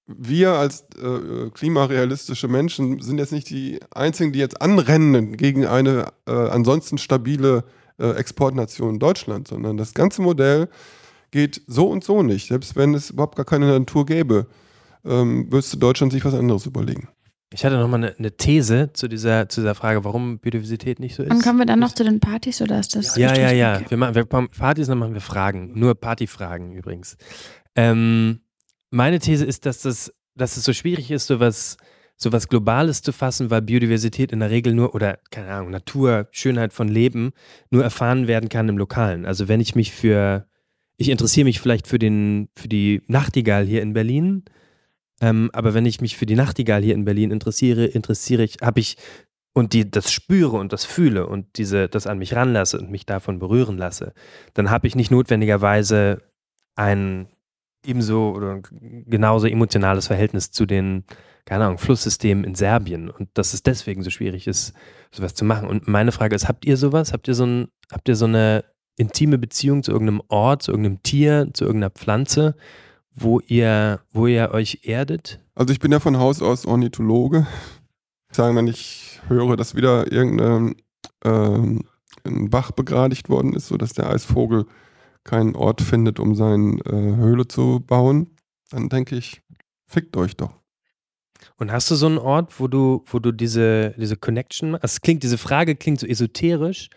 [0.08, 6.08] wir als äh, klimarealistische Menschen sind jetzt nicht die einzigen, die jetzt anrennen gegen eine
[6.28, 7.64] äh, ansonsten stabile
[7.98, 10.70] äh, Exportnation Deutschland, sondern das ganze Modell
[11.32, 12.48] geht so und so nicht.
[12.48, 14.48] Selbst wenn es überhaupt gar keine Natur gäbe,
[15.06, 17.08] ähm, müsste Deutschland sich was anderes überlegen.
[17.54, 21.24] Ich hatte nochmal eine, eine These zu dieser, zu dieser Frage, warum Biodiversität nicht so
[21.24, 21.32] ist.
[21.32, 23.18] Und kommen wir dann noch zu den Partys oder ist das?
[23.18, 23.82] Ja, ja, ja.
[23.90, 25.78] Wir machen wir Partys, dann machen wir Fragen.
[25.78, 27.18] Nur Partyfragen übrigens.
[27.76, 28.40] Ähm,
[28.92, 31.78] meine These ist, dass, das, dass es so schwierig ist, sowas,
[32.16, 36.74] sowas Globales zu fassen, weil Biodiversität in der Regel nur, oder keine Ahnung, Natur, Schönheit
[36.74, 37.32] von Leben
[37.72, 39.26] nur erfahren werden kann im Lokalen.
[39.26, 40.48] Also wenn ich mich für,
[40.98, 44.44] ich interessiere mich vielleicht für, den, für die Nachtigall hier in Berlin
[45.22, 48.80] ähm, aber wenn ich mich für die Nachtigall hier in Berlin interessiere, interessiere ich, habe
[48.80, 48.98] ich
[49.54, 53.06] und die das spüre und das fühle und diese das an mich ranlasse und mich
[53.06, 54.14] davon berühren lasse,
[54.54, 56.24] dann habe ich nicht notwendigerweise
[56.76, 57.28] ein
[57.86, 61.04] ebenso oder genauso emotionales Verhältnis zu den
[61.46, 64.74] keine Ahnung Flusssystemen in Serbien und dass es deswegen so schwierig ist,
[65.12, 65.68] sowas zu machen.
[65.68, 67.14] Und meine Frage ist, habt ihr sowas?
[67.14, 68.64] Habt ihr so ein habt ihr so eine
[68.96, 72.56] intime Beziehung zu irgendeinem Ort, zu irgendeinem Tier, zu irgendeiner Pflanze?
[73.14, 75.40] wo ihr, wo ihr euch erdet?
[75.56, 77.48] Also ich bin ja von Haus aus Ornithologe.
[78.30, 80.76] Ich sage, wenn ich höre, dass wieder irgendein
[81.24, 81.84] ähm,
[82.24, 84.66] Bach begradigt worden ist, sodass der Eisvogel
[85.24, 88.36] keinen Ort findet, um seine äh, Höhle zu bauen,
[88.70, 89.42] dann denke ich,
[89.88, 90.54] fickt euch doch.
[91.58, 95.24] Und hast du so einen Ort, wo du, wo du diese, diese Connection, also klingt,
[95.24, 96.90] diese Frage klingt so esoterisch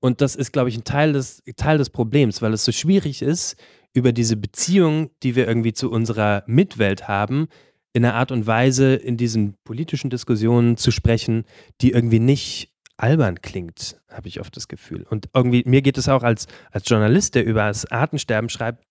[0.00, 3.22] und das ist, glaube ich, ein Teil des, Teil des Problems, weil es so schwierig
[3.22, 3.56] ist,
[3.92, 7.48] über diese Beziehung, die wir irgendwie zu unserer Mitwelt haben,
[7.92, 11.44] in einer Art und Weise in diesen politischen Diskussionen zu sprechen,
[11.80, 15.04] die irgendwie nicht albern klingt, habe ich oft das Gefühl.
[15.08, 18.84] Und irgendwie, mir geht es auch als, als Journalist, der über das Artensterben schreibt,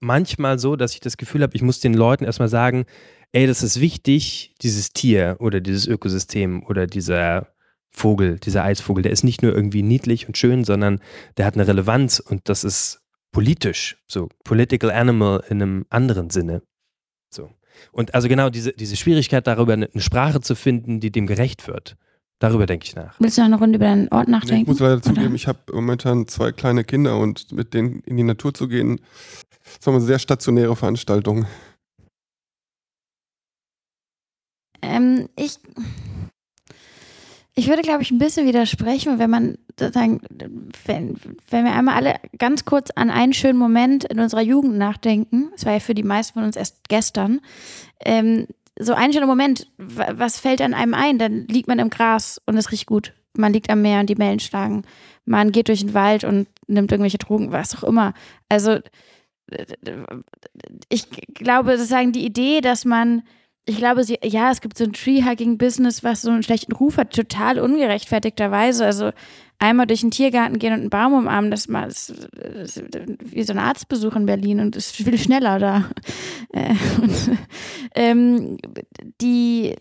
[0.00, 2.84] manchmal so, dass ich das Gefühl habe, ich muss den Leuten erstmal sagen,
[3.32, 7.48] ey, das ist wichtig, dieses Tier oder dieses Ökosystem oder dieser
[7.90, 11.00] Vogel, dieser Eisvogel, der ist nicht nur irgendwie niedlich und schön, sondern
[11.36, 13.00] der hat eine Relevanz und das ist
[13.32, 16.62] politisch, so political animal in einem anderen Sinne.
[17.30, 17.50] So.
[17.92, 21.96] Und also genau diese, diese Schwierigkeit darüber, eine Sprache zu finden, die dem gerecht wird.
[22.40, 23.14] Darüber denke ich nach.
[23.20, 24.62] Willst du noch eine Runde über deinen Ort nachdenken?
[24.62, 28.22] Ich muss leider zugeben, ich habe momentan zwei kleine Kinder und mit denen in die
[28.22, 29.00] Natur zu gehen,
[29.64, 31.46] ist eine sehr stationäre Veranstaltung.
[34.82, 35.58] Ähm, ich,
[37.54, 40.20] ich würde, glaube ich, ein bisschen widersprechen, wenn man sozusagen,
[40.84, 41.16] wenn,
[41.50, 45.64] wenn wir einmal alle ganz kurz an einen schönen Moment in unserer Jugend nachdenken, das
[45.64, 47.40] war ja für die meisten von uns erst gestern,
[48.04, 48.46] ähm,
[48.78, 51.18] so ein schöner Moment, was fällt an einem ein?
[51.18, 53.12] Dann liegt man im Gras und es riecht gut.
[53.36, 54.82] Man liegt am Meer und die Wellen schlagen.
[55.24, 58.14] Man geht durch den Wald und nimmt irgendwelche Drogen, was auch immer.
[58.48, 58.78] Also
[60.88, 63.22] ich glaube sozusagen die Idee, dass man
[63.66, 67.14] ich glaube, sie, ja, es gibt so ein Tree-Hugging-Business, was so einen schlechten Ruf hat,
[67.14, 68.84] total ungerechtfertigterweise.
[68.84, 69.12] Also
[69.58, 72.82] einmal durch den Tiergarten gehen und einen Baum umarmen, das ist
[73.20, 75.90] wie so ein Arztbesuch in Berlin und ist viel schneller da.
[76.52, 77.38] Äh, und,
[77.96, 78.58] ähm,
[79.20, 79.74] die,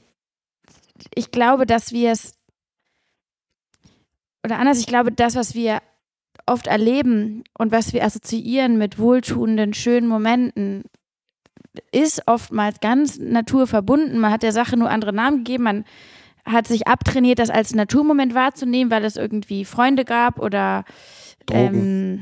[1.13, 2.33] ich glaube, dass wir es,
[4.43, 5.81] oder anders, ich glaube, das, was wir
[6.47, 10.85] oft erleben und was wir assoziieren mit wohltuenden, schönen Momenten,
[11.91, 14.19] ist oftmals ganz naturverbunden.
[14.19, 15.63] Man hat der Sache nur andere Namen gegeben.
[15.63, 15.85] Man
[16.45, 20.83] hat sich abtrainiert, das als Naturmoment wahrzunehmen, weil es irgendwie Freunde gab oder
[21.51, 22.21] ähm,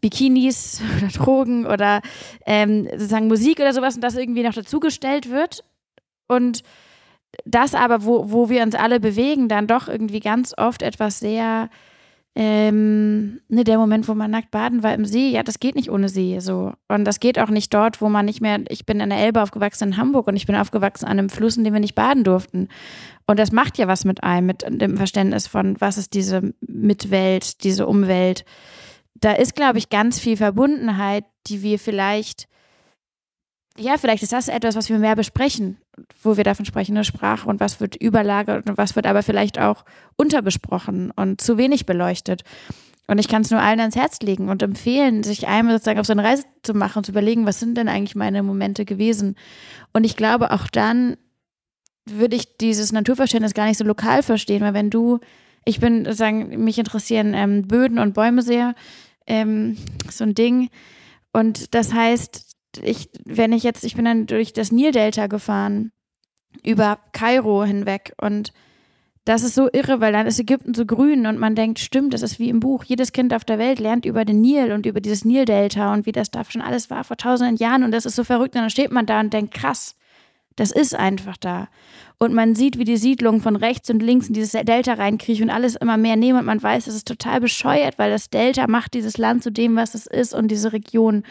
[0.00, 2.00] Bikinis oder Drogen oder
[2.46, 5.64] ähm, sozusagen Musik oder sowas und das irgendwie noch dazugestellt wird.
[6.26, 6.62] Und
[7.44, 11.68] das aber, wo, wo wir uns alle bewegen, dann doch irgendwie ganz oft etwas sehr
[12.36, 15.90] ähm, ne, der Moment, wo man nackt baden war im See, ja, das geht nicht
[15.90, 16.40] ohne See.
[16.40, 16.72] So.
[16.88, 19.40] Und das geht auch nicht dort, wo man nicht mehr, ich bin in der Elbe
[19.40, 22.24] aufgewachsen in Hamburg und ich bin aufgewachsen an einem Fluss, in dem wir nicht baden
[22.24, 22.68] durften.
[23.26, 27.62] Und das macht ja was mit einem, mit dem Verständnis von, was ist diese Mitwelt,
[27.62, 28.44] diese Umwelt.
[29.14, 32.48] Da ist, glaube ich, ganz viel Verbundenheit, die wir vielleicht
[33.76, 35.78] ja, vielleicht ist das etwas, was wir mehr besprechen,
[36.22, 39.58] wo wir davon sprechen, eine Sprache und was wird überlagert und was wird aber vielleicht
[39.58, 39.84] auch
[40.16, 42.42] unterbesprochen und zu wenig beleuchtet.
[43.06, 46.06] Und ich kann es nur allen ans Herz legen und empfehlen, sich einmal sozusagen auf
[46.06, 49.36] so eine Reise zu machen und zu überlegen, was sind denn eigentlich meine Momente gewesen.
[49.92, 51.16] Und ich glaube, auch dann
[52.06, 55.20] würde ich dieses Naturverständnis gar nicht so lokal verstehen, weil wenn du,
[55.64, 58.74] ich bin, sagen, mich interessieren ähm, Böden und Bäume sehr,
[59.26, 59.76] ähm,
[60.10, 60.70] so ein Ding.
[61.32, 62.43] Und das heißt,
[62.82, 65.92] ich, wenn ich jetzt, ich bin dann durch das Nildelta gefahren,
[66.62, 68.52] über Kairo hinweg und
[69.24, 72.20] das ist so irre, weil dann ist Ägypten so grün und man denkt, stimmt, das
[72.20, 72.84] ist wie im Buch.
[72.84, 76.12] Jedes Kind auf der Welt lernt über den Nil und über dieses Nildelta und wie
[76.12, 78.70] das da schon alles war vor tausenden Jahren und das ist so verrückt und dann
[78.70, 79.96] steht man da und denkt, krass,
[80.56, 81.68] das ist einfach da.
[82.18, 85.54] Und man sieht, wie die Siedlungen von rechts und links in dieses Delta reinkriechen und
[85.54, 86.38] alles immer mehr nehmen.
[86.38, 89.74] Und man weiß, das ist total bescheuert, weil das Delta macht dieses Land zu dem,
[89.74, 91.24] was es ist und diese Region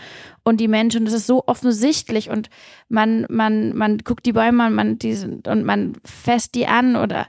[0.43, 0.99] und die Menschen.
[0.99, 2.30] Und das ist so offensichtlich.
[2.30, 2.49] Und
[2.89, 7.28] man, man, man guckt die Bäume an man, die, und man fässt die an oder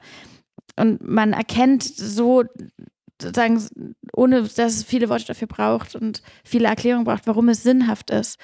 [0.77, 2.43] und man erkennt so
[3.23, 8.11] sozusagen, ohne dass es viele Worte dafür braucht und viele Erklärungen braucht, warum es sinnhaft
[8.11, 8.39] ist.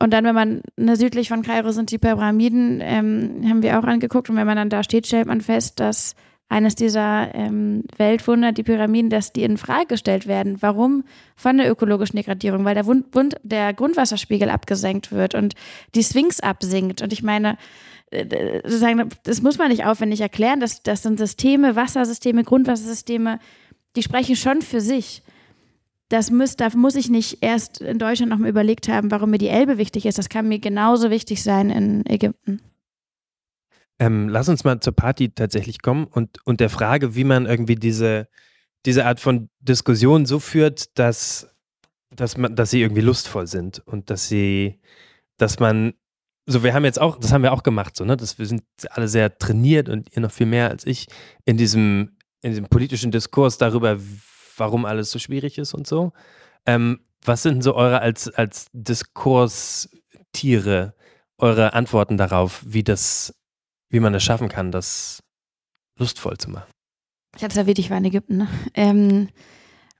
[0.00, 3.84] Und dann, wenn man ne, südlich von Kairo sind die Pyramiden, ähm, haben wir auch
[3.84, 4.30] angeguckt.
[4.30, 6.14] Und wenn man dann da steht, stellt man fest, dass
[6.48, 10.56] eines dieser ähm, Weltwunder, die Pyramiden, dass die in Frage gestellt werden.
[10.60, 11.04] Warum?
[11.36, 15.54] Von der ökologischen Degradierung, weil der, Wund, Wund, der Grundwasserspiegel abgesenkt wird und
[15.94, 17.02] die Sphinx absinkt.
[17.02, 17.58] Und ich meine,
[18.10, 20.60] äh, sozusagen, das muss man nicht aufwendig erklären.
[20.60, 23.40] Das, das sind Systeme, Wassersysteme, Grundwassersysteme,
[23.96, 25.22] die sprechen schon für sich
[26.08, 29.48] das muss, da muss ich nicht erst in Deutschland nochmal überlegt haben, warum mir die
[29.48, 30.18] Elbe wichtig ist.
[30.18, 32.62] Das kann mir genauso wichtig sein in Ägypten.
[33.98, 37.74] Ähm, lass uns mal zur Party tatsächlich kommen und, und der Frage, wie man irgendwie
[37.74, 38.28] diese,
[38.86, 41.48] diese Art von Diskussion so führt, dass,
[42.14, 44.80] dass, man, dass sie irgendwie lustvoll sind und dass sie,
[45.36, 45.94] dass man,
[46.46, 48.16] so wir haben jetzt auch, das haben wir auch gemacht, so, ne?
[48.16, 51.08] Dass wir sind alle sehr trainiert und ihr noch viel mehr als ich
[51.44, 53.98] in diesem, in diesem politischen Diskurs darüber,
[54.58, 56.12] warum alles so schwierig ist und so.
[56.66, 60.94] Ähm, was sind so eure als, als Diskurstiere,
[61.38, 63.34] eure Antworten darauf, wie das,
[63.90, 65.22] wie man es schaffen kann, das
[65.98, 66.70] lustvoll zu machen?
[67.36, 68.38] Ich hatte es erwähnt, ich war in Ägypten.
[68.38, 68.48] Ne?
[68.74, 69.28] Ähm,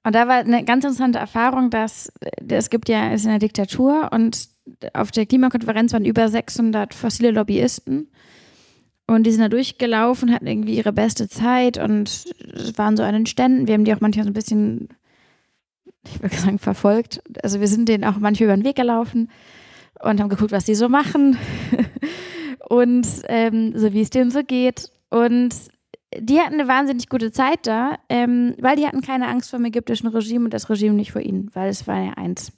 [0.05, 2.11] und da war eine ganz interessante Erfahrung, dass
[2.49, 4.49] es gibt ja, es ist eine Diktatur und
[4.95, 8.11] auf der Klimakonferenz waren über 600 fossile Lobbyisten.
[9.09, 12.27] Und die sind da durchgelaufen, hatten irgendwie ihre beste Zeit und
[12.77, 13.67] waren so an den Ständen.
[13.67, 14.91] Wir haben die auch manchmal so ein bisschen,
[16.05, 17.23] ich würde sagen, verfolgt.
[17.43, 19.31] Also wir sind denen auch manchmal über den Weg gelaufen
[20.03, 21.39] und haben geguckt, was die so machen
[22.69, 24.91] und ähm, so wie es denen so geht.
[25.09, 25.55] Und
[26.15, 29.65] die hatten eine wahnsinnig gute Zeit da, ähm, weil die hatten keine Angst vor dem
[29.65, 32.53] ägyptischen Regime und das Regime nicht vor ihnen, weil es war ja eins.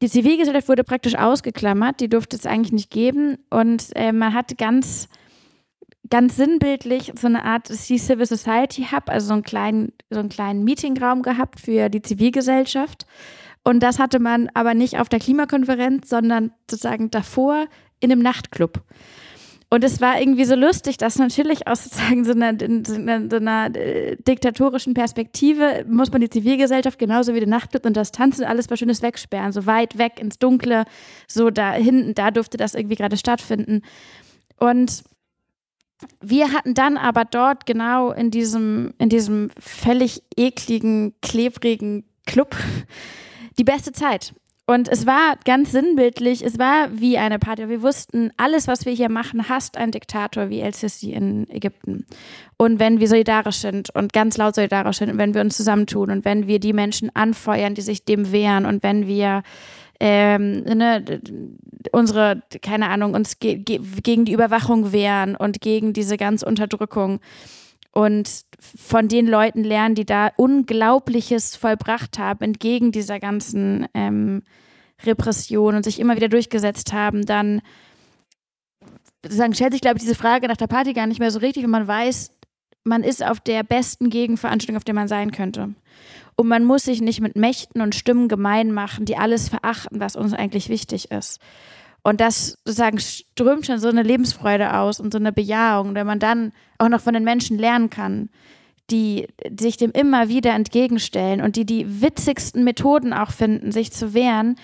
[0.00, 4.56] Die Zivilgesellschaft wurde praktisch ausgeklammert, die durfte es eigentlich nicht geben und äh, man hat
[4.56, 5.08] ganz
[6.10, 10.64] ganz sinnbildlich so eine Art Civil Society Hub, also so einen kleinen, so einen kleinen
[10.64, 13.06] Meetingraum gehabt für die Zivilgesellschaft.
[13.62, 17.66] Und das hatte man aber nicht auf der Klimakonferenz, sondern sozusagen davor
[18.00, 18.82] in einem Nachtclub.
[19.70, 22.54] Und es war irgendwie so lustig, dass natürlich aus sozusagen so einer,
[22.86, 27.84] so einer, so einer äh, diktatorischen Perspektive muss man die Zivilgesellschaft genauso wie den Nachtclub
[27.86, 30.84] und das Tanzen alles was Schönes wegsperren, so weit weg ins Dunkle,
[31.26, 33.82] so da hinten, da durfte das irgendwie gerade stattfinden.
[34.58, 35.02] Und
[36.20, 42.56] wir hatten dann aber dort genau in diesem, in diesem völlig ekligen, klebrigen Club
[43.58, 44.34] die beste Zeit.
[44.66, 47.68] Und es war ganz sinnbildlich, es war wie eine Party.
[47.68, 52.06] Wir wussten, alles, was wir hier machen, hasst ein Diktator wie El-Sisi in Ägypten.
[52.56, 56.10] Und wenn wir solidarisch sind und ganz laut solidarisch sind und wenn wir uns zusammentun
[56.10, 59.42] und wenn wir die Menschen anfeuern, die sich dem wehren und wenn wir
[60.00, 61.20] ähm, ne,
[61.92, 67.20] unsere, keine Ahnung, uns ge ge gegen die Überwachung wehren und gegen diese ganze Unterdrückung.
[67.92, 68.28] und
[68.76, 74.42] von den Leuten lernen, die da Unglaubliches vollbracht haben, entgegen dieser ganzen ähm,
[75.04, 77.62] Repression und sich immer wieder durchgesetzt haben, dann
[79.52, 81.70] stellt sich, glaube ich, diese Frage nach der Party gar nicht mehr so richtig, wenn
[81.70, 82.30] man weiß,
[82.84, 85.74] man ist auf der besten Gegenveranstaltung, auf der man sein könnte.
[86.36, 90.16] Und man muss sich nicht mit Mächten und Stimmen gemein machen, die alles verachten, was
[90.16, 91.40] uns eigentlich wichtig ist.
[92.02, 96.18] Und das sozusagen strömt schon so eine Lebensfreude aus und so eine Bejahung, wenn man
[96.18, 98.28] dann auch noch von den Menschen lernen kann,
[98.90, 99.26] die
[99.58, 104.56] sich dem immer wieder entgegenstellen und die die witzigsten Methoden auch finden, sich zu wehren,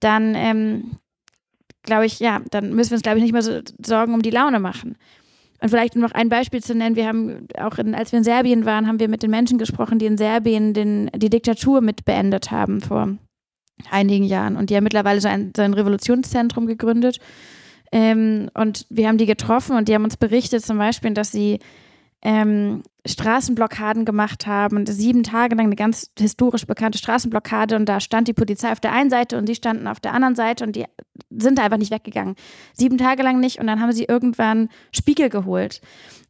[0.00, 0.96] dann ähm,
[1.82, 4.30] glaube ich, ja, dann müssen wir uns, glaube ich, nicht mehr so Sorgen um die
[4.30, 4.96] Laune machen.
[5.60, 8.24] Und vielleicht um noch ein Beispiel zu nennen, wir haben auch, in, als wir in
[8.24, 12.04] Serbien waren, haben wir mit den Menschen gesprochen, die in Serbien den, die Diktatur mit
[12.04, 13.16] beendet haben vor
[13.90, 14.56] einigen Jahren.
[14.56, 17.18] Und die haben mittlerweile so ein, so ein Revolutionszentrum gegründet.
[17.90, 21.58] Ähm, und wir haben die getroffen und die haben uns berichtet zum Beispiel, dass sie
[22.22, 24.84] ähm, Straßenblockaden gemacht haben.
[24.86, 28.92] Sieben Tage lang eine ganz historisch bekannte Straßenblockade und da stand die Polizei auf der
[28.92, 30.84] einen Seite und die standen auf der anderen Seite und die
[31.30, 32.34] sind da einfach nicht weggegangen.
[32.74, 35.80] Sieben Tage lang nicht und dann haben sie irgendwann Spiegel geholt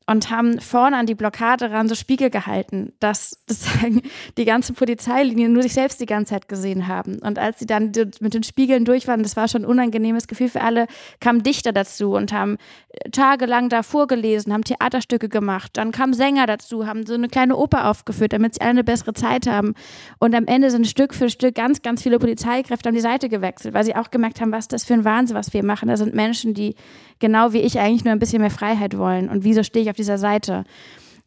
[0.09, 4.03] und haben vorne an die Blockade ran so Spiegel gehalten, dass sozusagen
[4.39, 7.19] die ganze Polizeilinien nur sich selbst die ganze Zeit gesehen haben.
[7.19, 10.49] Und als sie dann mit den Spiegeln durch waren, das war schon ein unangenehmes Gefühl
[10.49, 10.87] für alle,
[11.21, 12.57] kamen Dichter dazu und haben
[12.89, 15.73] äh, tagelang da vorgelesen, haben Theaterstücke gemacht.
[15.75, 19.13] Dann kamen Sänger dazu, haben so eine kleine Oper aufgeführt, damit sie alle eine bessere
[19.13, 19.75] Zeit haben.
[20.19, 23.75] Und am Ende sind Stück für Stück ganz, ganz viele Polizeikräfte an die Seite gewechselt,
[23.75, 25.89] weil sie auch gemerkt haben, was das für ein Wahnsinn, was wir machen.
[25.89, 26.77] Da sind Menschen, die
[27.19, 29.29] genau wie ich eigentlich nur ein bisschen mehr Freiheit wollen.
[29.29, 30.65] Und wieso stehe ich auf dieser Seite?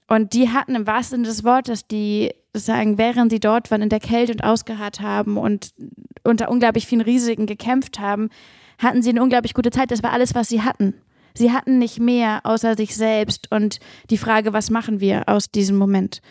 [0.07, 3.89] Und die hatten im wahrsten Sinne des Wortes, die sagen, während sie dort waren, in
[3.89, 5.71] der Kälte und ausgeharrt haben und
[6.23, 8.29] unter unglaublich vielen Risiken gekämpft haben,
[8.77, 9.91] hatten sie eine unglaublich gute Zeit.
[9.91, 10.95] Das war alles, was sie hatten.
[11.33, 13.79] Sie hatten nicht mehr außer sich selbst und
[14.09, 16.21] die Frage, was machen wir aus diesem Moment?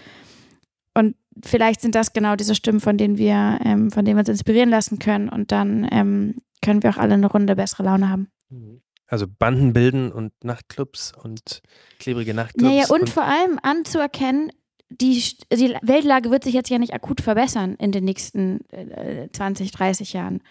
[0.93, 4.29] Und vielleicht sind das genau diese Stimmen, von denen wir, ähm, von denen wir uns
[4.29, 8.29] inspirieren lassen können und dann ähm, können wir auch alle eine Runde bessere Laune haben.
[8.51, 8.83] Mhm.
[9.11, 11.63] Also Banden bilden und Nachtclubs und
[11.99, 12.73] klebrige Nachtclubs.
[12.73, 14.53] Naja, und, und vor allem anzuerkennen,
[14.89, 15.21] die,
[15.53, 20.13] die Weltlage wird sich jetzt ja nicht akut verbessern in den nächsten äh, 20, 30
[20.13, 20.43] Jahren.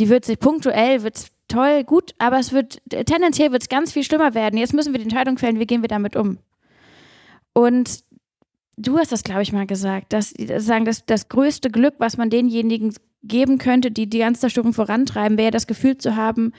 [0.00, 4.02] Die wird sich punktuell, wird toll, gut, aber es wird, tendenziell wird es ganz viel
[4.02, 4.58] schlimmer werden.
[4.58, 6.38] Jetzt müssen wir die Entscheidung fällen, wie gehen wir damit um.
[7.52, 8.02] Und
[8.76, 12.30] du hast das, glaube ich, mal gesagt, dass sagen, das, das größte Glück, was man
[12.30, 16.52] denjenigen geben könnte, die die ganze Zerstörung vorantreiben, wäre das Gefühl zu haben,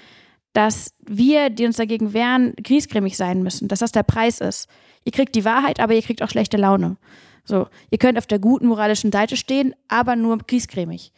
[0.54, 4.68] dass wir, die uns dagegen wehren, griesgrämig sein müssen, dass das der Preis ist.
[5.06, 6.98] Ihr kriegt die Wahrheit, aber ihr kriegt auch schlechte Laune.
[7.44, 11.14] So, ihr könnt auf der guten moralischen Seite stehen, aber nur griesgrämig.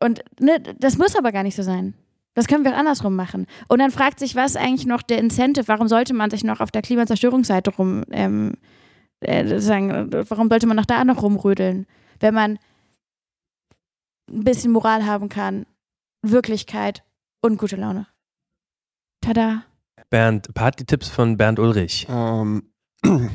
[0.00, 1.94] Und ne, das muss aber gar nicht so sein.
[2.34, 3.46] Das können wir auch andersrum machen.
[3.68, 6.70] Und dann fragt sich, was eigentlich noch der Incentive, warum sollte man sich noch auf
[6.70, 8.54] der Klimazerstörungsseite rum, ähm,
[9.20, 11.86] äh, sagen, warum sollte man noch da noch rumrödeln,
[12.20, 12.58] wenn man
[14.30, 15.64] ein bisschen Moral haben kann,
[16.22, 17.04] Wirklichkeit
[17.40, 18.06] und gute Laune.
[19.20, 19.64] Tada.
[20.10, 22.06] Bernd, Party-Tipps von Bernd Ulrich.
[22.08, 22.70] Ähm,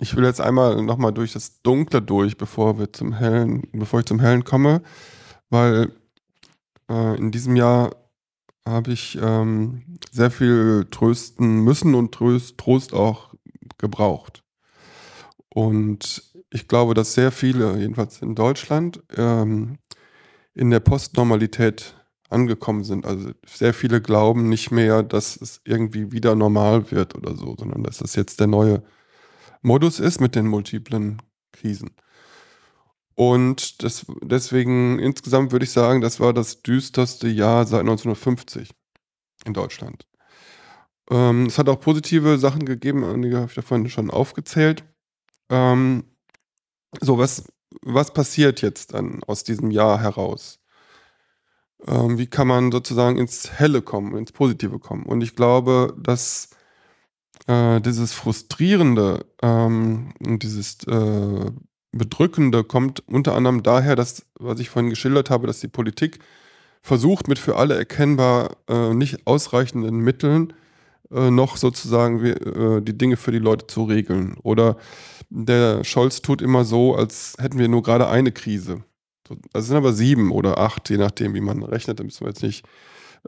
[0.00, 4.06] ich will jetzt einmal nochmal durch das Dunkle durch, bevor wir zum Hellen, bevor ich
[4.06, 4.82] zum Hellen komme,
[5.48, 5.92] weil
[6.90, 7.96] äh, in diesem Jahr
[8.66, 13.34] habe ich ähm, sehr viel trösten müssen und Trost, Trost auch
[13.78, 14.44] gebraucht.
[15.48, 19.78] Und ich glaube, dass sehr viele, jedenfalls in Deutschland, ähm,
[20.54, 21.94] in der Postnormalität
[22.32, 23.06] angekommen sind.
[23.06, 27.82] Also sehr viele glauben nicht mehr, dass es irgendwie wieder normal wird oder so, sondern
[27.82, 28.82] dass das jetzt der neue
[29.62, 31.22] Modus ist mit den multiplen
[31.52, 31.90] Krisen.
[33.14, 38.70] Und das, deswegen insgesamt würde ich sagen, das war das düsterste Jahr seit 1950
[39.44, 40.06] in Deutschland.
[41.10, 44.84] Ähm, es hat auch positive Sachen gegeben, einige habe ich davon schon aufgezählt.
[45.50, 46.04] Ähm,
[47.00, 47.44] so, was,
[47.82, 50.61] was passiert jetzt dann aus diesem Jahr heraus?
[51.86, 55.04] Ähm, wie kann man sozusagen ins Helle kommen, ins Positive kommen.
[55.04, 56.50] Und ich glaube, dass
[57.46, 61.50] äh, dieses Frustrierende ähm, und dieses äh,
[61.92, 66.20] Bedrückende kommt unter anderem daher, dass, was ich vorhin geschildert habe, dass die Politik
[66.80, 70.54] versucht, mit für alle erkennbar äh, nicht ausreichenden Mitteln
[71.10, 74.36] äh, noch sozusagen äh, die Dinge für die Leute zu regeln.
[74.42, 74.76] Oder
[75.28, 78.84] der Scholz tut immer so, als hätten wir nur gerade eine Krise.
[79.52, 82.00] Das sind aber sieben oder acht, je nachdem, wie man rechnet.
[82.00, 82.64] Da müssen wir jetzt nicht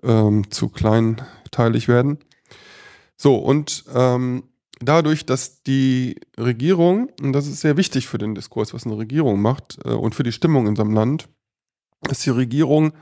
[0.03, 2.19] ähm, zu kleinteilig werden.
[3.17, 4.45] So, und ähm,
[4.81, 9.41] dadurch, dass die Regierung, und das ist sehr wichtig für den Diskurs, was eine Regierung
[9.41, 11.29] macht äh, und für die Stimmung in unserem Land,
[12.03, 12.93] dass die Regierung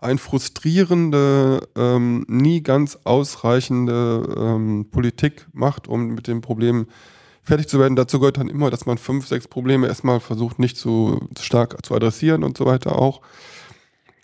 [0.00, 6.86] eine frustrierende, ähm, nie ganz ausreichende ähm, Politik macht, um mit dem Problem
[7.48, 7.96] fertig zu werden.
[7.96, 11.94] Dazu gehört dann immer, dass man fünf, sechs Probleme erstmal versucht, nicht zu stark zu
[11.94, 13.20] adressieren und so weiter auch.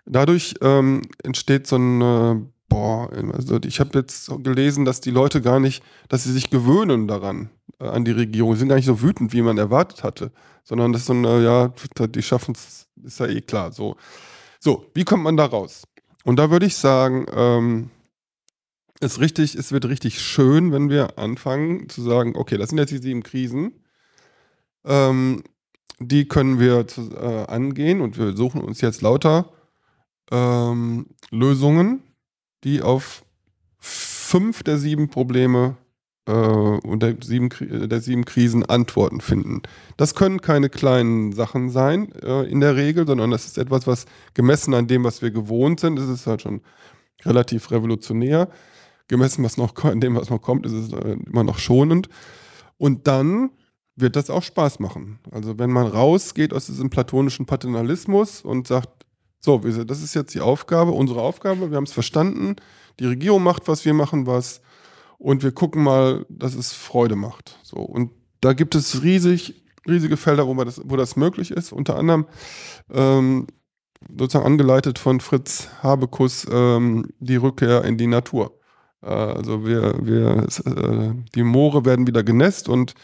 [0.07, 5.61] Dadurch ähm, entsteht so ein, boah, also ich habe jetzt gelesen, dass die Leute gar
[5.61, 7.51] nicht, dass sie sich gewöhnen daran,
[7.81, 8.53] äh, an die Regierung.
[8.55, 10.31] Sie sind gar nicht so wütend, wie man erwartet hatte,
[10.63, 11.73] sondern das ist so ein, äh, ja,
[12.07, 13.73] die schaffen es, ist ja eh klar.
[13.73, 13.97] So.
[14.61, 15.85] so, wie kommt man da raus?
[16.25, 17.91] Und da würde ich sagen, ähm,
[19.01, 22.93] ist richtig, es wird richtig schön, wenn wir anfangen zu sagen, okay, das sind jetzt
[22.93, 23.73] die sieben Krisen.
[24.85, 25.43] Ähm,
[25.99, 29.53] die können wir zu, äh, angehen und wir suchen uns jetzt lauter
[30.31, 32.03] ähm, Lösungen,
[32.65, 33.25] die auf
[33.79, 35.77] fünf der sieben Probleme
[36.27, 39.63] äh, und der sieben, der sieben Krisen Antworten finden.
[39.97, 44.07] Das können keine kleinen Sachen sein äh, in der Regel, sondern das ist etwas, was
[44.35, 46.63] gemessen an dem, was wir gewohnt sind, das ist halt schon
[47.25, 48.49] relativ revolutionär.
[49.09, 52.09] Gemessen was noch, an dem, was noch kommt, ist es äh, immer noch schonend.
[52.79, 53.51] Und dann
[53.97, 55.21] wird das auch Spaß machen.
[55.31, 59.05] Also wenn man rausgeht aus diesem platonischen Paternalismus und sagt,
[59.41, 62.57] so, das ist jetzt die Aufgabe, unsere Aufgabe, wir haben es verstanden.
[62.99, 64.63] Die Regierung macht was, wir machen was
[65.19, 67.59] und wir gucken mal, dass es Freude macht.
[67.63, 71.73] So, und da gibt es riesig, riesige Felder, wo, das, wo das möglich ist.
[71.73, 72.27] Unter anderem
[72.91, 73.47] ähm,
[74.19, 78.59] sozusagen angeleitet von Fritz Habekus ähm, die Rückkehr in die Natur.
[79.05, 82.95] Also wir, wir, äh, die Moore werden wieder genässt und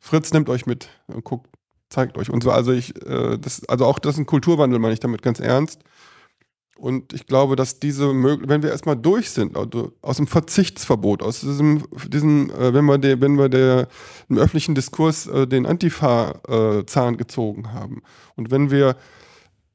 [0.00, 1.48] Fritz nimmt euch mit und guckt,
[1.88, 2.30] zeigt euch.
[2.30, 5.22] Und so, also ich, äh, das, also auch das ist ein Kulturwandel, meine ich damit
[5.22, 5.82] ganz ernst.
[6.78, 9.56] Und ich glaube, dass diese, wenn wir erstmal durch sind,
[10.02, 13.88] aus dem Verzichtsverbot, aus diesem, diesem äh, wenn wir, der, wenn wir der,
[14.28, 18.02] im öffentlichen Diskurs den Antifa-Zahn gezogen haben
[18.34, 18.96] und wenn wir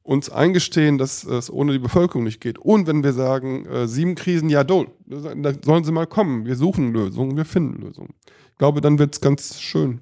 [0.02, 4.14] uns eingestehen, dass es ohne die Bevölkerung nicht geht und wenn wir sagen, äh, sieben
[4.14, 8.14] Krisen, ja, do, da sollen sie mal kommen, wir suchen Lösungen, wir finden Lösungen.
[8.50, 10.00] Ich glaube, dann wird es ganz schön.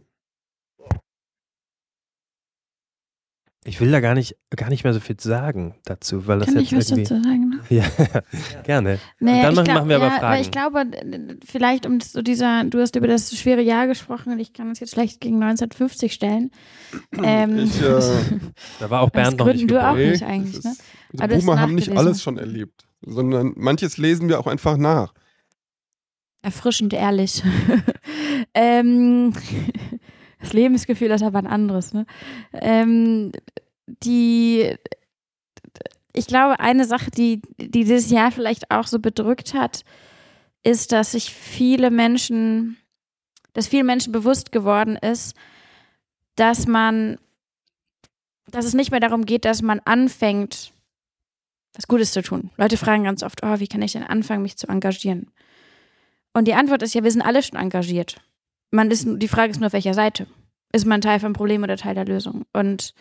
[3.64, 6.56] Ich will da gar nicht, gar nicht mehr so viel sagen dazu, weil das Kann
[6.60, 7.02] jetzt ich was irgendwie.
[7.10, 7.48] dazu sagen?
[7.50, 7.60] Ne?
[7.68, 7.84] Ja,
[8.64, 8.98] gerne.
[9.20, 10.34] Und dann machen, glaub, machen wir aber ja, Fragen.
[10.34, 10.84] Weil ich glaube,
[11.44, 14.80] vielleicht um so dieser, du hast über das schwere Jahr gesprochen und ich kann es
[14.80, 16.50] jetzt schlecht gegen 1950 stellen.
[17.22, 18.00] Ähm, Ich, äh,
[18.80, 20.10] da war auch das Bernd noch nicht Gründen du auch geboren.
[20.10, 20.74] nicht eigentlich, ne?
[21.12, 24.78] Die Aber hast Boomer haben nicht alles schon erlebt, sondern manches lesen wir auch einfach
[24.78, 25.12] nach.
[26.42, 27.42] Erfrischend ehrlich.
[28.54, 29.34] ähm,
[30.40, 31.92] das Lebensgefühl ist aber ein anderes.
[31.92, 32.06] Ne?
[32.52, 33.32] Ähm,
[33.86, 34.74] die,
[36.12, 39.84] ich glaube, eine Sache, die, die dieses Jahr vielleicht auch so bedrückt hat,
[40.62, 42.76] ist, dass sich viele Menschen,
[43.52, 45.34] dass vielen Menschen bewusst geworden ist,
[46.36, 47.18] dass man,
[48.46, 50.72] dass es nicht mehr darum geht, dass man anfängt,
[51.74, 52.50] was Gutes zu tun.
[52.56, 55.30] Leute fragen ganz oft, oh, wie kann ich denn anfangen, mich zu engagieren?
[56.32, 58.20] Und die Antwort ist ja, wir sind alle schon engagiert.
[58.70, 60.26] Man ist, die Frage ist nur, auf welcher Seite.
[60.72, 62.44] Ist man Teil vom Problem oder Teil der Lösung?
[62.52, 62.94] Und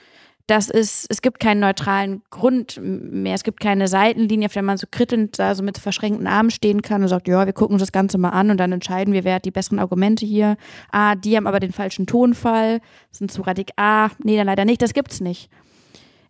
[0.49, 3.35] das ist, es gibt keinen neutralen Grund mehr.
[3.35, 6.81] Es gibt keine Seitenlinie, auf der man so krittelnd da so mit verschränkten Armen stehen
[6.81, 9.23] kann und sagt, ja, wir gucken uns das Ganze mal an und dann entscheiden wir,
[9.23, 10.57] wer hat die besseren Argumente hier.
[10.91, 13.75] Ah, die haben aber den falschen Tonfall, sind zu radikal.
[13.77, 14.81] Ah, nee, dann leider nicht.
[14.81, 15.51] Das gibt's nicht.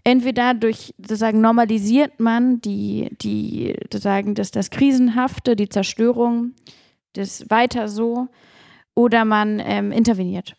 [0.04, 6.56] Entweder durch sozusagen normalisiert man die, die sozusagen das, das Krisenhafte, die Zerstörung,
[7.14, 8.28] das weiter so,
[9.00, 10.58] oder man ähm, interveniert.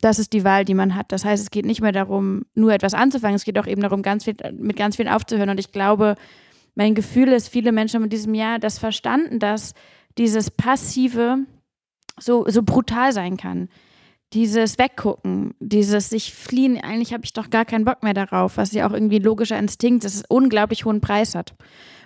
[0.00, 1.10] Das ist die Wahl, die man hat.
[1.10, 4.02] Das heißt, es geht nicht mehr darum, nur etwas anzufangen, es geht auch eben darum,
[4.02, 5.50] ganz viel, mit ganz viel aufzuhören.
[5.50, 6.14] Und ich glaube,
[6.76, 9.74] mein Gefühl ist, viele Menschen haben in diesem Jahr das verstanden, dass
[10.18, 11.38] dieses Passive
[12.16, 13.68] so, so brutal sein kann.
[14.34, 18.70] Dieses Weggucken, dieses sich fliehen, eigentlich habe ich doch gar keinen Bock mehr darauf, was
[18.70, 21.54] ja auch irgendwie logischer Instinkt ist, unglaublich hohen Preis hat.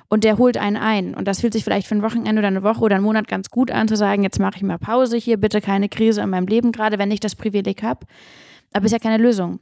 [0.09, 1.15] Und der holt einen ein.
[1.15, 3.51] Und das fühlt sich vielleicht für ein Wochenende oder eine Woche oder einen Monat ganz
[3.51, 6.47] gut an, zu sagen, jetzt mache ich mal Pause hier, bitte keine Krise in meinem
[6.47, 8.07] Leben, gerade wenn ich das Privileg habe.
[8.73, 9.61] Aber ist ja keine Lösung.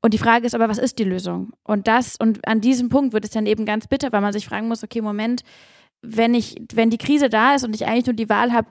[0.00, 1.52] Und die Frage ist aber, was ist die Lösung?
[1.64, 4.46] Und das, und an diesem Punkt wird es dann eben ganz bitter, weil man sich
[4.46, 5.42] fragen muss, okay, Moment,
[6.02, 8.68] wenn ich, wenn die Krise da ist und ich eigentlich nur die Wahl habe,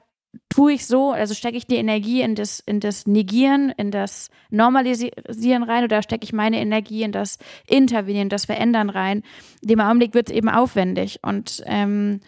[0.49, 4.29] tue ich so, also stecke ich die Energie in das, in das Negieren, in das
[4.49, 9.23] Normalisieren rein oder stecke ich meine Energie in das Intervenieren, das Verändern rein.
[9.61, 12.19] In dem Augenblick wird es eben aufwendig und ähm,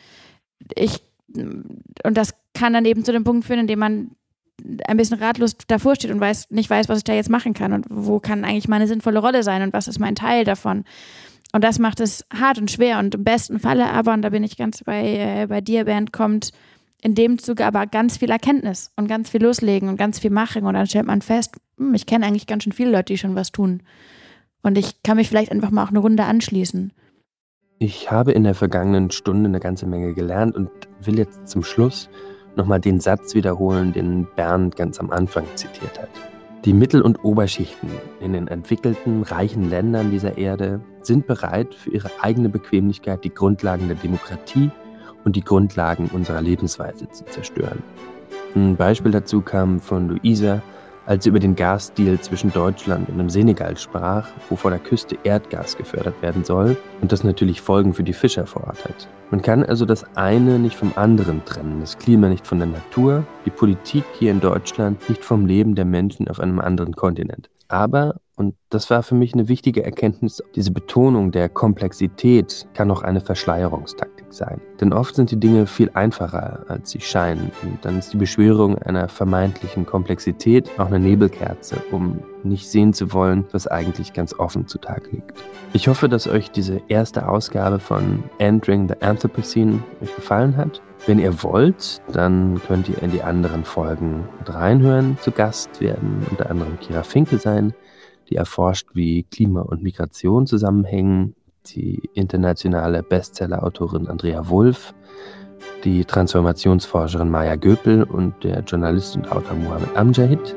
[0.75, 1.01] ich
[1.35, 4.11] und das kann dann eben zu dem Punkt führen, in dem man
[4.87, 7.73] ein bisschen ratlos davor steht und weiß, nicht weiß, was ich da jetzt machen kann
[7.73, 10.85] und wo kann eigentlich meine sinnvolle Rolle sein und was ist mein Teil davon.
[11.51, 14.43] Und das macht es hart und schwer und im besten Falle aber, und da bin
[14.43, 16.51] ich ganz bei, äh, bei dir, Bernd, kommt
[17.05, 20.63] in dem Zuge aber ganz viel Erkenntnis und ganz viel loslegen und ganz viel machen
[20.63, 23.35] und dann stellt man fest, hm, ich kenne eigentlich ganz schön viele Leute, die schon
[23.35, 23.83] was tun.
[24.63, 26.91] Und ich kann mich vielleicht einfach mal auch eine Runde anschließen.
[27.77, 32.09] Ich habe in der vergangenen Stunde eine ganze Menge gelernt und will jetzt zum Schluss
[32.55, 36.09] nochmal den Satz wiederholen, den Bernd ganz am Anfang zitiert hat.
[36.65, 42.09] Die Mittel- und Oberschichten in den entwickelten, reichen Ländern dieser Erde sind bereit, für ihre
[42.23, 44.71] eigene Bequemlichkeit die Grundlagen der Demokratie
[45.25, 47.83] und die Grundlagen unserer Lebensweise zu zerstören.
[48.55, 50.61] Ein Beispiel dazu kam von Luisa,
[51.05, 55.17] als sie über den Gasdeal zwischen Deutschland und dem Senegal sprach, wo vor der Küste
[55.23, 59.07] Erdgas gefördert werden soll und das natürlich Folgen für die Fischer vor Ort hat.
[59.29, 63.25] Man kann also das eine nicht vom anderen trennen, das Klima nicht von der Natur,
[63.45, 67.49] die Politik hier in Deutschland nicht vom Leben der Menschen auf einem anderen Kontinent.
[67.67, 73.01] Aber, und das war für mich eine wichtige Erkenntnis, diese Betonung der Komplexität kann auch
[73.01, 74.61] eine Verschleierungstaktik sein.
[74.79, 77.51] Denn oft sind die Dinge viel einfacher, als sie scheinen.
[77.63, 83.11] Und dann ist die Beschwörung einer vermeintlichen Komplexität auch eine Nebelkerze, um nicht sehen zu
[83.13, 85.43] wollen, was eigentlich ganz offen zutage liegt.
[85.73, 90.81] Ich hoffe, dass euch diese erste Ausgabe von Entering the Anthropocene euch gefallen hat.
[91.07, 95.17] Wenn ihr wollt, dann könnt ihr in die anderen Folgen mit reinhören.
[95.21, 97.73] Zu Gast werden unter anderem Kira Finke sein,
[98.29, 101.35] die erforscht, wie Klima und Migration zusammenhängen,
[101.67, 104.93] die internationale Bestseller-Autorin Andrea Wulff,
[105.83, 110.55] die Transformationsforscherin Maya Göpel und der Journalist und Autor Mohamed Amjahid.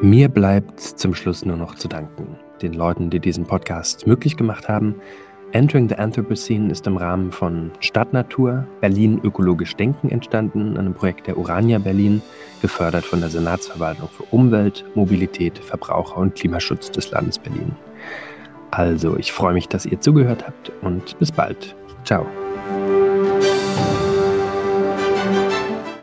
[0.00, 4.68] Mir bleibt zum Schluss nur noch zu danken den Leuten, die diesen Podcast möglich gemacht
[4.68, 4.96] haben,
[5.52, 11.38] Entering the Anthropocene ist im Rahmen von Stadtnatur Berlin Ökologisch Denken entstanden, einem Projekt der
[11.38, 12.22] Urania Berlin,
[12.60, 17.70] gefördert von der Senatsverwaltung für Umwelt, Mobilität, Verbraucher und Klimaschutz des Landes Berlin.
[18.76, 21.76] Also, ich freue mich, dass ihr zugehört habt und bis bald.
[22.04, 22.26] Ciao.